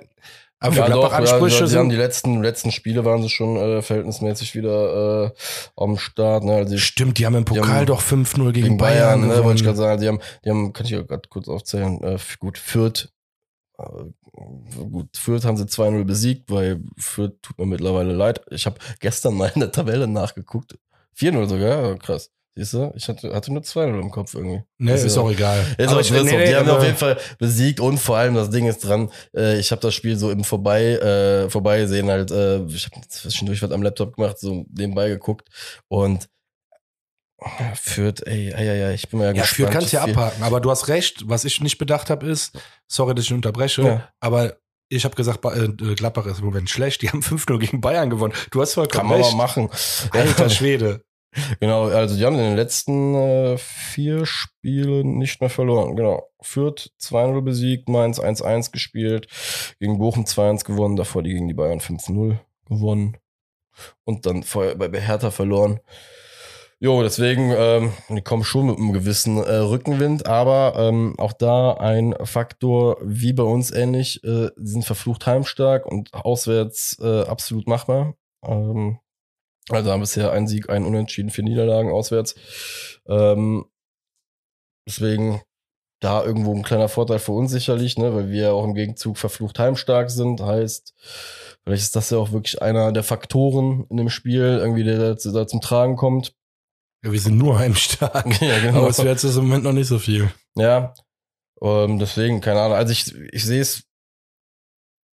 [0.58, 1.90] Aber für Ja, doch, Gladbach-Ansprüche ja, sie haben sind.
[1.90, 5.30] die letzten, letzten Spiele waren sie schon äh, verhältnismäßig wieder äh,
[5.76, 6.44] am Start.
[6.44, 6.54] Ne?
[6.56, 9.22] Also die Stimmt, die haben im Pokal haben doch 5-0 gegen, gegen Bayern.
[9.22, 10.00] Bayern, ne, wollte ich gerade sagen.
[10.00, 13.12] Die haben, die haben, kann ich ja gerade kurz aufzählen, äh, gut, Fürth,
[13.78, 13.84] äh,
[14.90, 18.40] gut, Fürth haben sie 2-0 besiegt, weil Fürth tut mir mittlerweile leid.
[18.50, 20.76] Ich habe gestern mal in der Tabelle nachgeguckt.
[21.16, 22.30] 4-0 sogar, krass.
[22.58, 24.62] Siehst du, ich hatte, hatte nur 2-0 im Kopf irgendwie.
[24.78, 25.60] Ne, Das ist auch egal.
[25.78, 28.34] Ist Aber auch ich- nee, nee, die haben auf jeden Fall besiegt und vor allem
[28.34, 32.30] das Ding ist dran, äh, ich habe das Spiel so im Vorbei, äh, Vorbeisehen halt,
[32.30, 35.48] äh, ich habe zwischendurch was am Laptop gemacht, so nebenbei geguckt
[35.88, 36.28] und
[37.60, 39.68] ja, führt, ey, ey, ey, ey, ich bin mal ja, Ja, gespannt.
[39.68, 40.42] für kannst du ja abhaken.
[40.42, 41.24] Aber du hast recht.
[41.28, 44.08] Was ich nicht bedacht habe, ist, sorry, dass ich unterbreche, Ja.
[44.20, 44.56] aber
[44.88, 47.02] ich habe gesagt, äh, Gladbach ist im Moment schlecht.
[47.02, 48.32] Die haben 5-0 gegen Bayern gewonnen.
[48.52, 49.36] Du hast Kann vollkommen man mal recht.
[49.36, 49.68] machen.
[50.12, 51.02] Alter Schwede.
[51.60, 55.96] Genau, also die haben in den letzten äh, vier Spielen nicht mehr verloren.
[55.96, 56.28] Genau.
[56.40, 59.28] Fürth 2-0 besiegt, Mainz 1-1 gespielt,
[59.80, 63.16] gegen Bochum 2-1 gewonnen, davor die gegen die Bayern 5-0 gewonnen
[64.04, 65.80] und dann vorher bei Hertha verloren.
[66.78, 71.72] Jo, deswegen, ähm, die kommen schon mit einem gewissen äh, Rückenwind, aber ähm, auch da
[71.72, 78.14] ein Faktor wie bei uns ähnlich, äh, sind verflucht heimstark und auswärts äh, absolut machbar.
[78.44, 78.98] Ähm,
[79.70, 82.34] also haben bisher ein Sieg, ein Unentschieden, vier Niederlagen auswärts.
[83.08, 83.66] Ähm,
[84.86, 85.42] deswegen
[86.00, 89.16] da irgendwo ein kleiner Vorteil für uns sicherlich, ne, weil wir ja auch im Gegenzug
[89.16, 90.40] verflucht heimstark sind.
[90.40, 90.94] Heißt,
[91.64, 95.46] vielleicht ist das ja auch wirklich einer der Faktoren in dem Spiel, irgendwie, der da
[95.46, 96.34] zum Tragen kommt.
[97.04, 98.40] Ja, wir sind nur heimstark.
[98.40, 98.86] ja, genau.
[98.86, 100.30] Auswärts ist im Moment noch nicht so viel.
[100.54, 100.94] Ja,
[101.62, 102.76] ähm, deswegen, keine Ahnung.
[102.76, 103.84] Also ich, ich sehe es,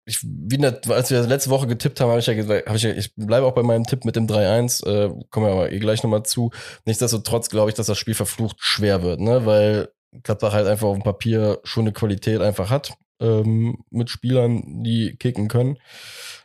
[0.10, 2.82] ich, wie der, als wir letzte Woche getippt haben, habe ich ja gesagt, hab ich,
[2.82, 5.80] ja, ich bleibe auch bei meinem Tipp mit dem 3-1, äh, kommen wir aber eh
[5.80, 6.52] gleich nochmal zu.
[6.86, 9.90] Nichtsdestotrotz glaube ich, dass das Spiel verflucht schwer wird, ne, weil
[10.24, 15.16] Gladbach halt einfach auf dem Papier schon eine Qualität einfach hat, ähm, mit Spielern, die
[15.18, 15.78] kicken können.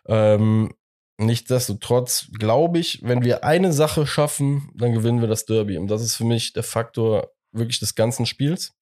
[0.06, 0.74] Ähm,
[1.16, 5.78] Nichtsdestotrotz glaube ich, wenn wir eine Sache schaffen, dann gewinnen wir das Derby.
[5.78, 8.72] Und das ist für mich der Faktor wirklich des ganzen Spiels.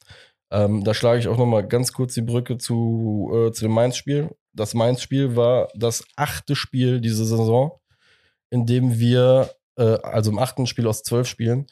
[0.50, 3.72] Ähm, da schlage ich auch noch mal ganz kurz die Brücke zu, äh, zu dem
[3.72, 4.30] Mainz-Spiel.
[4.54, 7.80] Das Mainz-Spiel war das achte Spiel diese Saison,
[8.50, 11.66] in dem wir, äh, also im achten Spiel aus zwölf Spielen,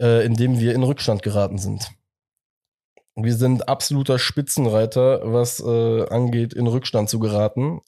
[0.00, 1.90] äh, in dem wir in Rückstand geraten sind.
[3.14, 7.80] Wir sind absoluter Spitzenreiter, was äh, angeht, in Rückstand zu geraten.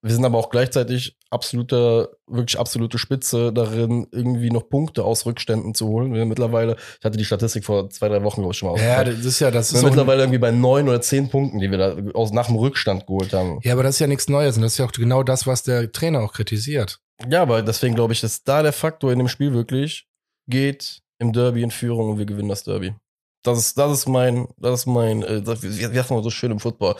[0.00, 5.74] Wir sind aber auch gleichzeitig absoluter, wirklich absolute Spitze darin, irgendwie noch Punkte aus Rückständen
[5.74, 6.14] zu holen.
[6.14, 9.02] Wir mittlerweile, ich hatte die Statistik vor zwei, drei Wochen, glaube ich, schon mal Ja,
[9.02, 11.70] das ist ja, das Wir ist sind mittlerweile irgendwie bei neun oder zehn Punkten, die
[11.70, 13.58] wir da aus, nach dem Rückstand geholt haben.
[13.62, 14.56] ja, aber das ist ja nichts Neues.
[14.56, 17.00] Und das ist ja auch genau das, was der Trainer auch kritisiert.
[17.28, 20.06] Ja, aber deswegen glaube ich, dass da der Faktor in dem Spiel wirklich
[20.46, 22.94] geht im Derby in Führung und wir gewinnen das Derby.
[23.42, 26.50] Das ist, das ist mein, das ist mein, äh, das, wie, sagt man so schön
[26.50, 26.96] im Football,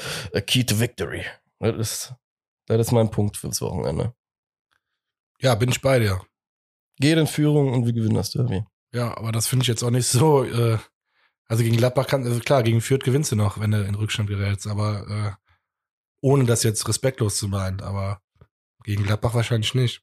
[0.47, 1.25] key to victory.
[1.61, 2.15] Das ist,
[2.77, 4.15] das ist mein Punkt fürs Wochenende.
[5.41, 6.21] Ja, bin ich bei dir.
[7.01, 8.65] Geht in Führung und wir gewinnen das Derby.
[8.93, 10.45] Ja, aber das finde ich jetzt auch nicht so.
[10.45, 10.79] Äh,
[11.47, 14.29] also gegen Gladbach kann, also klar, gegen Fürth gewinnst du noch, wenn du in Rückstand
[14.29, 15.49] gerätst, aber äh,
[16.21, 18.21] ohne das jetzt respektlos zu meinen, aber
[18.85, 20.03] gegen Gladbach wahrscheinlich nicht.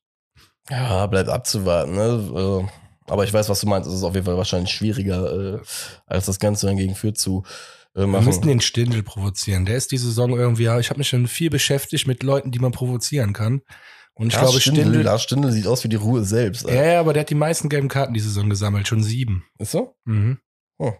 [0.69, 1.95] Ja, bleibt abzuwarten.
[1.95, 2.01] Ne?
[2.01, 2.69] Also,
[3.07, 3.87] aber ich weiß, was du meinst.
[3.87, 5.61] Es ist auf jeden Fall wahrscheinlich schwieriger, äh,
[6.07, 7.43] als das Ganze dann gegen Fürth zu
[7.95, 8.25] äh, Wir machen.
[8.25, 9.65] müssten den Stindel provozieren.
[9.65, 12.59] Der ist die Saison irgendwie, ja, ich habe mich schon viel beschäftigt mit Leuten, die
[12.59, 13.61] man provozieren kann.
[14.13, 15.01] Und ich Lars glaube, Stindl, Stindel.
[15.03, 16.67] Lars Stindl sieht aus wie die Ruhe selbst.
[16.69, 19.45] ja, ja, aber der hat die meisten gelben Karten die Saison gesammelt, schon sieben.
[19.59, 19.95] Ist so?
[20.05, 20.39] Mhm.
[20.77, 20.93] Oh.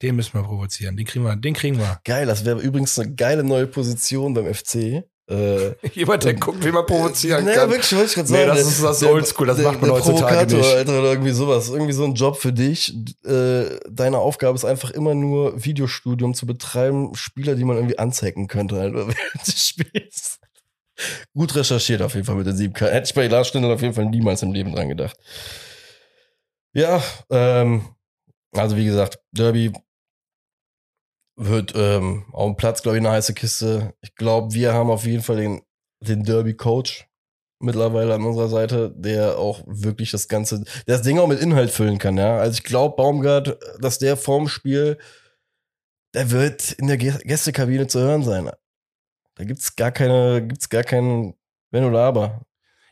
[0.00, 0.96] Den müssen wir provozieren.
[0.96, 2.00] Den kriegen wir, den kriegen wir.
[2.04, 5.04] Geil, das wäre übrigens eine geile neue Position beim FC.
[5.28, 7.70] Äh, Jemand, der guckt, wie man provozieren nee, kann.
[7.70, 8.48] wirklich, wollte ich gerade Nee, sagen.
[8.48, 10.66] das der- ist das der- Oldschool, das der- macht man der heutzutage nicht.
[10.66, 11.68] Alter, oder irgendwie sowas.
[11.68, 12.94] Irgendwie so ein Job für dich.
[13.24, 18.48] Äh, deine Aufgabe ist einfach immer nur Videostudium zu betreiben, Spieler, die man irgendwie anzeigen
[18.48, 20.38] könnte, Alter, während du spielst.
[21.34, 22.86] Gut recherchiert auf jeden Fall mit den sieben K.
[22.86, 25.16] Hätte ich bei Lars Stindl auf jeden Fall niemals im Leben dran gedacht.
[26.74, 27.84] Ja, ähm,
[28.52, 29.72] also wie gesagt, Derby
[31.46, 33.94] wird ähm, auf dem Platz, glaube ich, eine heiße Kiste.
[34.00, 35.62] Ich glaube, wir haben auf jeden Fall den,
[36.00, 37.06] den Derby-Coach
[37.60, 41.70] mittlerweile an unserer Seite, der auch wirklich das Ganze, der das Ding auch mit Inhalt
[41.70, 42.36] füllen kann, ja.
[42.38, 44.98] Also ich glaube, Baumgart, dass der vorm Spiel,
[46.14, 48.50] der wird in der Gä- Gästekabine zu hören sein.
[49.36, 51.34] Da gibt's gar keine, gibt's gar keinen
[51.70, 52.42] Wenn oder Aber.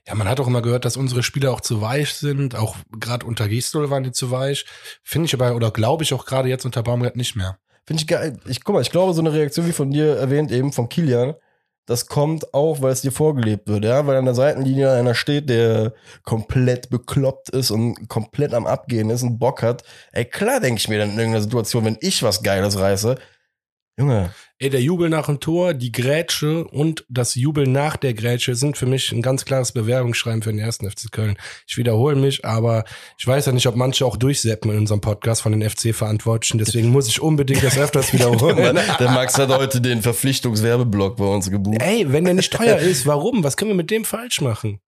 [0.07, 2.55] Ja, man hat auch immer gehört, dass unsere Spieler auch zu weich sind.
[2.55, 4.65] Auch gerade unter Gistol waren die zu weich.
[5.03, 7.59] Finde ich aber, oder glaube ich auch gerade jetzt unter Baumgart nicht mehr.
[7.91, 8.37] Finde ich geil.
[8.47, 11.35] Ich guck mal, ich glaube, so eine Reaktion wie von dir erwähnt, eben von Kilian,
[11.87, 15.51] das kommt auch, weil es dir vorgelebt wird, ja, weil an der Seitenlinie einer steht,
[15.51, 19.83] der komplett bekloppt ist und komplett am Abgehen ist und Bock hat.
[20.13, 23.17] Ey, klar denke ich mir dann in irgendeiner Situation, wenn ich was Geiles reiße,
[24.01, 24.31] Junge.
[24.59, 28.79] Ey, der Jubel nach dem Tor, die Grätsche und das Jubel nach der Grätsche sind
[28.79, 31.37] für mich ein ganz klares Bewerbungsschreiben für den ersten FC Köln.
[31.67, 32.85] Ich wiederhole mich, aber
[33.19, 36.59] ich weiß ja nicht, ob manche auch durchseppen in unserem Podcast von den FC-Verantwortlichen.
[36.59, 38.79] Deswegen muss ich unbedingt das öfters wiederholen.
[38.99, 41.83] der Max hat heute den Verpflichtungswerbeblock bei uns gebucht.
[41.83, 43.45] Ey, wenn der nicht teuer ist, warum?
[43.45, 44.81] Was können wir mit dem falsch machen?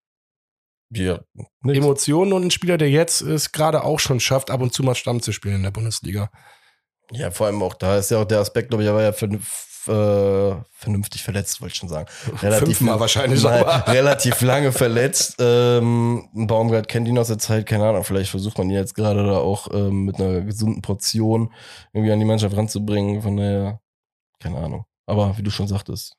[0.91, 1.19] Ja.
[1.63, 4.95] Emotionen und ein Spieler, der jetzt es gerade auch schon schafft, ab und zu mal
[4.95, 6.31] Stamm zu spielen in der Bundesliga.
[7.13, 9.11] Ja, vor allem auch da ist ja auch der Aspekt, glaube ich, er war ja
[9.11, 12.07] für, äh, vernünftig verletzt, wollte ich schon sagen.
[12.41, 15.35] Relativ, Fünfmal wahrscheinlich nein, relativ lange verletzt.
[15.39, 19.23] Ähm, Baumgart kennt ihn aus der Zeit, keine Ahnung, vielleicht versucht man ihn jetzt gerade
[19.25, 21.53] da auch ähm, mit einer gesunden Portion
[21.93, 23.21] irgendwie an die Mannschaft ranzubringen.
[23.21, 23.79] Von daher,
[24.39, 24.85] keine Ahnung.
[25.05, 26.15] Aber wie du schon sagtest.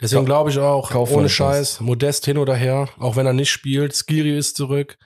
[0.00, 3.50] Deswegen glaube ich auch, Kauf ohne Scheiß, Modest hin oder her, auch wenn er nicht
[3.50, 4.98] spielt, Skiri ist zurück.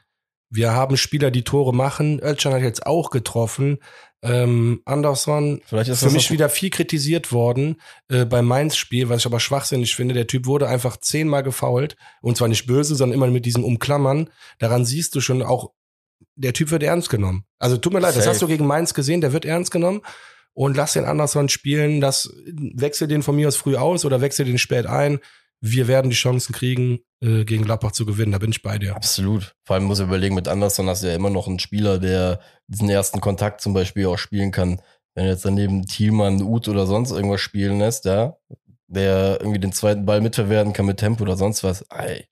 [0.49, 2.21] Wir haben Spieler, die Tore machen.
[2.23, 3.79] Özcan hat jetzt auch getroffen.
[4.23, 9.27] Ähm, Anderson, Vielleicht ist für mich wieder viel kritisiert worden äh, beim Mainz-Spiel, was ich
[9.27, 10.15] aber schwachsinnig finde.
[10.15, 14.31] Der Typ wurde einfach zehnmal gefault und zwar nicht böse, sondern immer mit diesem Umklammern.
[14.59, 15.73] Daran siehst du schon auch,
[16.35, 17.45] der Typ wird ernst genommen.
[17.59, 18.25] Also tut mir leid, Safe.
[18.25, 20.01] das hast du gegen Mainz gesehen, der wird ernst genommen
[20.55, 22.01] und lass den Anderson spielen.
[22.01, 25.21] Das wechsel den von mir aus früh aus oder wechsel den spät ein
[25.71, 28.33] wir werden die Chancen kriegen, äh, gegen Gladbach zu gewinnen.
[28.33, 28.95] Da bin ich bei dir.
[28.95, 29.55] Absolut.
[29.65, 32.41] Vor allem muss ich überlegen, mit Anderson hast du ja immer noch einen Spieler, der
[32.67, 34.81] diesen ersten Kontakt zum Beispiel auch spielen kann.
[35.15, 38.37] Wenn jetzt daneben Thielmann, Uth oder sonst irgendwas spielen lässt, ja,
[38.87, 41.83] der irgendwie den zweiten Ball mitverwerten kann mit Tempo oder sonst was.
[41.91, 42.27] Ey.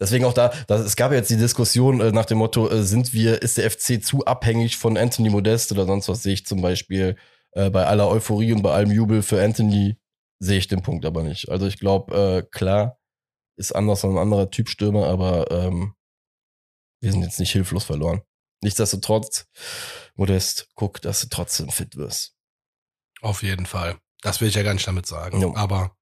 [0.00, 3.12] Deswegen auch da, das, es gab jetzt die Diskussion äh, nach dem Motto, äh, sind
[3.12, 6.60] wir, ist der FC zu abhängig von Anthony Modest oder sonst was sehe ich zum
[6.60, 7.16] Beispiel
[7.52, 9.96] äh, bei aller Euphorie und bei allem Jubel für Anthony
[10.40, 11.48] sehe ich den Punkt aber nicht.
[11.48, 12.98] Also ich glaube, äh, klar,
[13.56, 15.94] ist anders ein anderer Typ Stürmer, aber ähm,
[17.00, 18.22] wir sind jetzt nicht hilflos verloren.
[18.62, 19.46] Nichtsdestotrotz,
[20.14, 22.34] Modest, guck, dass du trotzdem fit wirst.
[23.22, 23.98] Auf jeden Fall.
[24.22, 25.40] Das will ich ja gar nicht damit sagen.
[25.40, 25.54] Ja.
[25.54, 25.96] Aber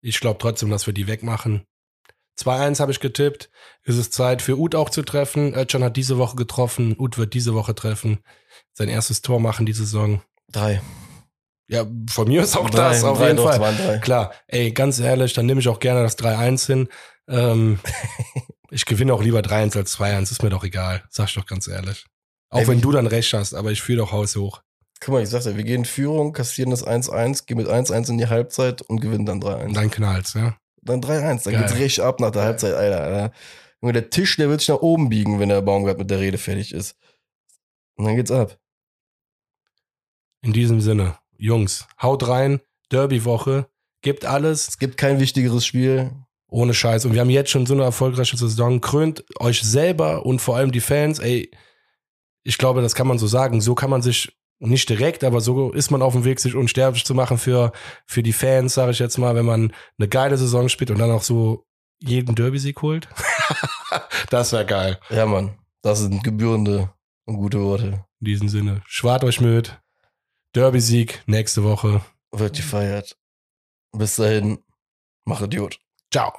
[0.00, 1.66] ich glaube trotzdem, dass wir die wegmachen.
[2.38, 3.50] 2-1 habe ich getippt.
[3.82, 5.54] Ist es Zeit für Ut auch zu treffen.
[5.54, 6.96] Özcan hat diese Woche getroffen.
[6.98, 8.20] Ut wird diese Woche treffen.
[8.72, 10.22] Sein erstes Tor machen die Saison.
[10.48, 10.80] Drei.
[11.70, 14.00] Ja, von mir ist auch drei, das, auf jeden Fall.
[14.00, 16.88] Klar, ey, ganz ehrlich, dann nehme ich auch gerne das 3-1 hin.
[17.28, 17.78] Ähm,
[18.70, 21.04] ich gewinne auch lieber 3-1 als 2-1, ist mir doch egal.
[21.10, 22.06] Sag ich doch ganz ehrlich.
[22.48, 24.62] Auch ey, wenn du dann recht hast, aber ich fühle doch Haus hoch.
[24.98, 28.10] Guck mal, ich sag's ja, wir gehen in Führung, kassieren das 1-1, gehen mit 1-1
[28.10, 29.72] in die Halbzeit und gewinnen dann 3-1.
[29.72, 30.56] Dann knallt's, ja.
[30.82, 31.62] Dann 3-1, dann Geil.
[31.62, 33.32] geht's richtig ab nach der Halbzeit, Alter, Alter.
[33.80, 36.36] Junge, der Tisch, der wird sich nach oben biegen, wenn der Baumgart mit der Rede
[36.36, 36.96] fertig ist.
[37.94, 38.58] Und dann geht's ab.
[40.42, 41.19] In diesem Sinne.
[41.40, 42.60] Jungs, haut rein,
[42.90, 43.66] Derby-Woche,
[44.02, 44.68] gibt alles.
[44.68, 46.12] Es gibt kein wichtigeres Spiel.
[46.52, 47.04] Ohne Scheiß.
[47.04, 48.80] Und wir haben jetzt schon so eine erfolgreiche Saison.
[48.80, 51.20] Krönt euch selber und vor allem die Fans.
[51.20, 51.48] Ey,
[52.42, 53.60] ich glaube, das kann man so sagen.
[53.60, 57.04] So kann man sich nicht direkt, aber so ist man auf dem Weg, sich unsterblich
[57.04, 57.72] zu machen für,
[58.04, 61.12] für die Fans, sage ich jetzt mal, wenn man eine geile Saison spielt und dann
[61.12, 61.66] auch so
[62.00, 63.08] jeden Derby-Sieg holt.
[64.30, 64.98] das wäre geil.
[65.08, 65.56] Ja, Mann.
[65.82, 66.90] Das sind gebührende
[67.26, 68.04] und gute Worte.
[68.20, 68.82] In diesem Sinne.
[68.86, 69.80] Schwart euch mit.
[70.54, 72.04] Derby-Sieg nächste Woche.
[72.32, 73.16] Wird gefeiert.
[73.92, 74.62] Bis dahin,
[75.24, 75.78] mach Idiot.
[76.12, 76.32] Ciao.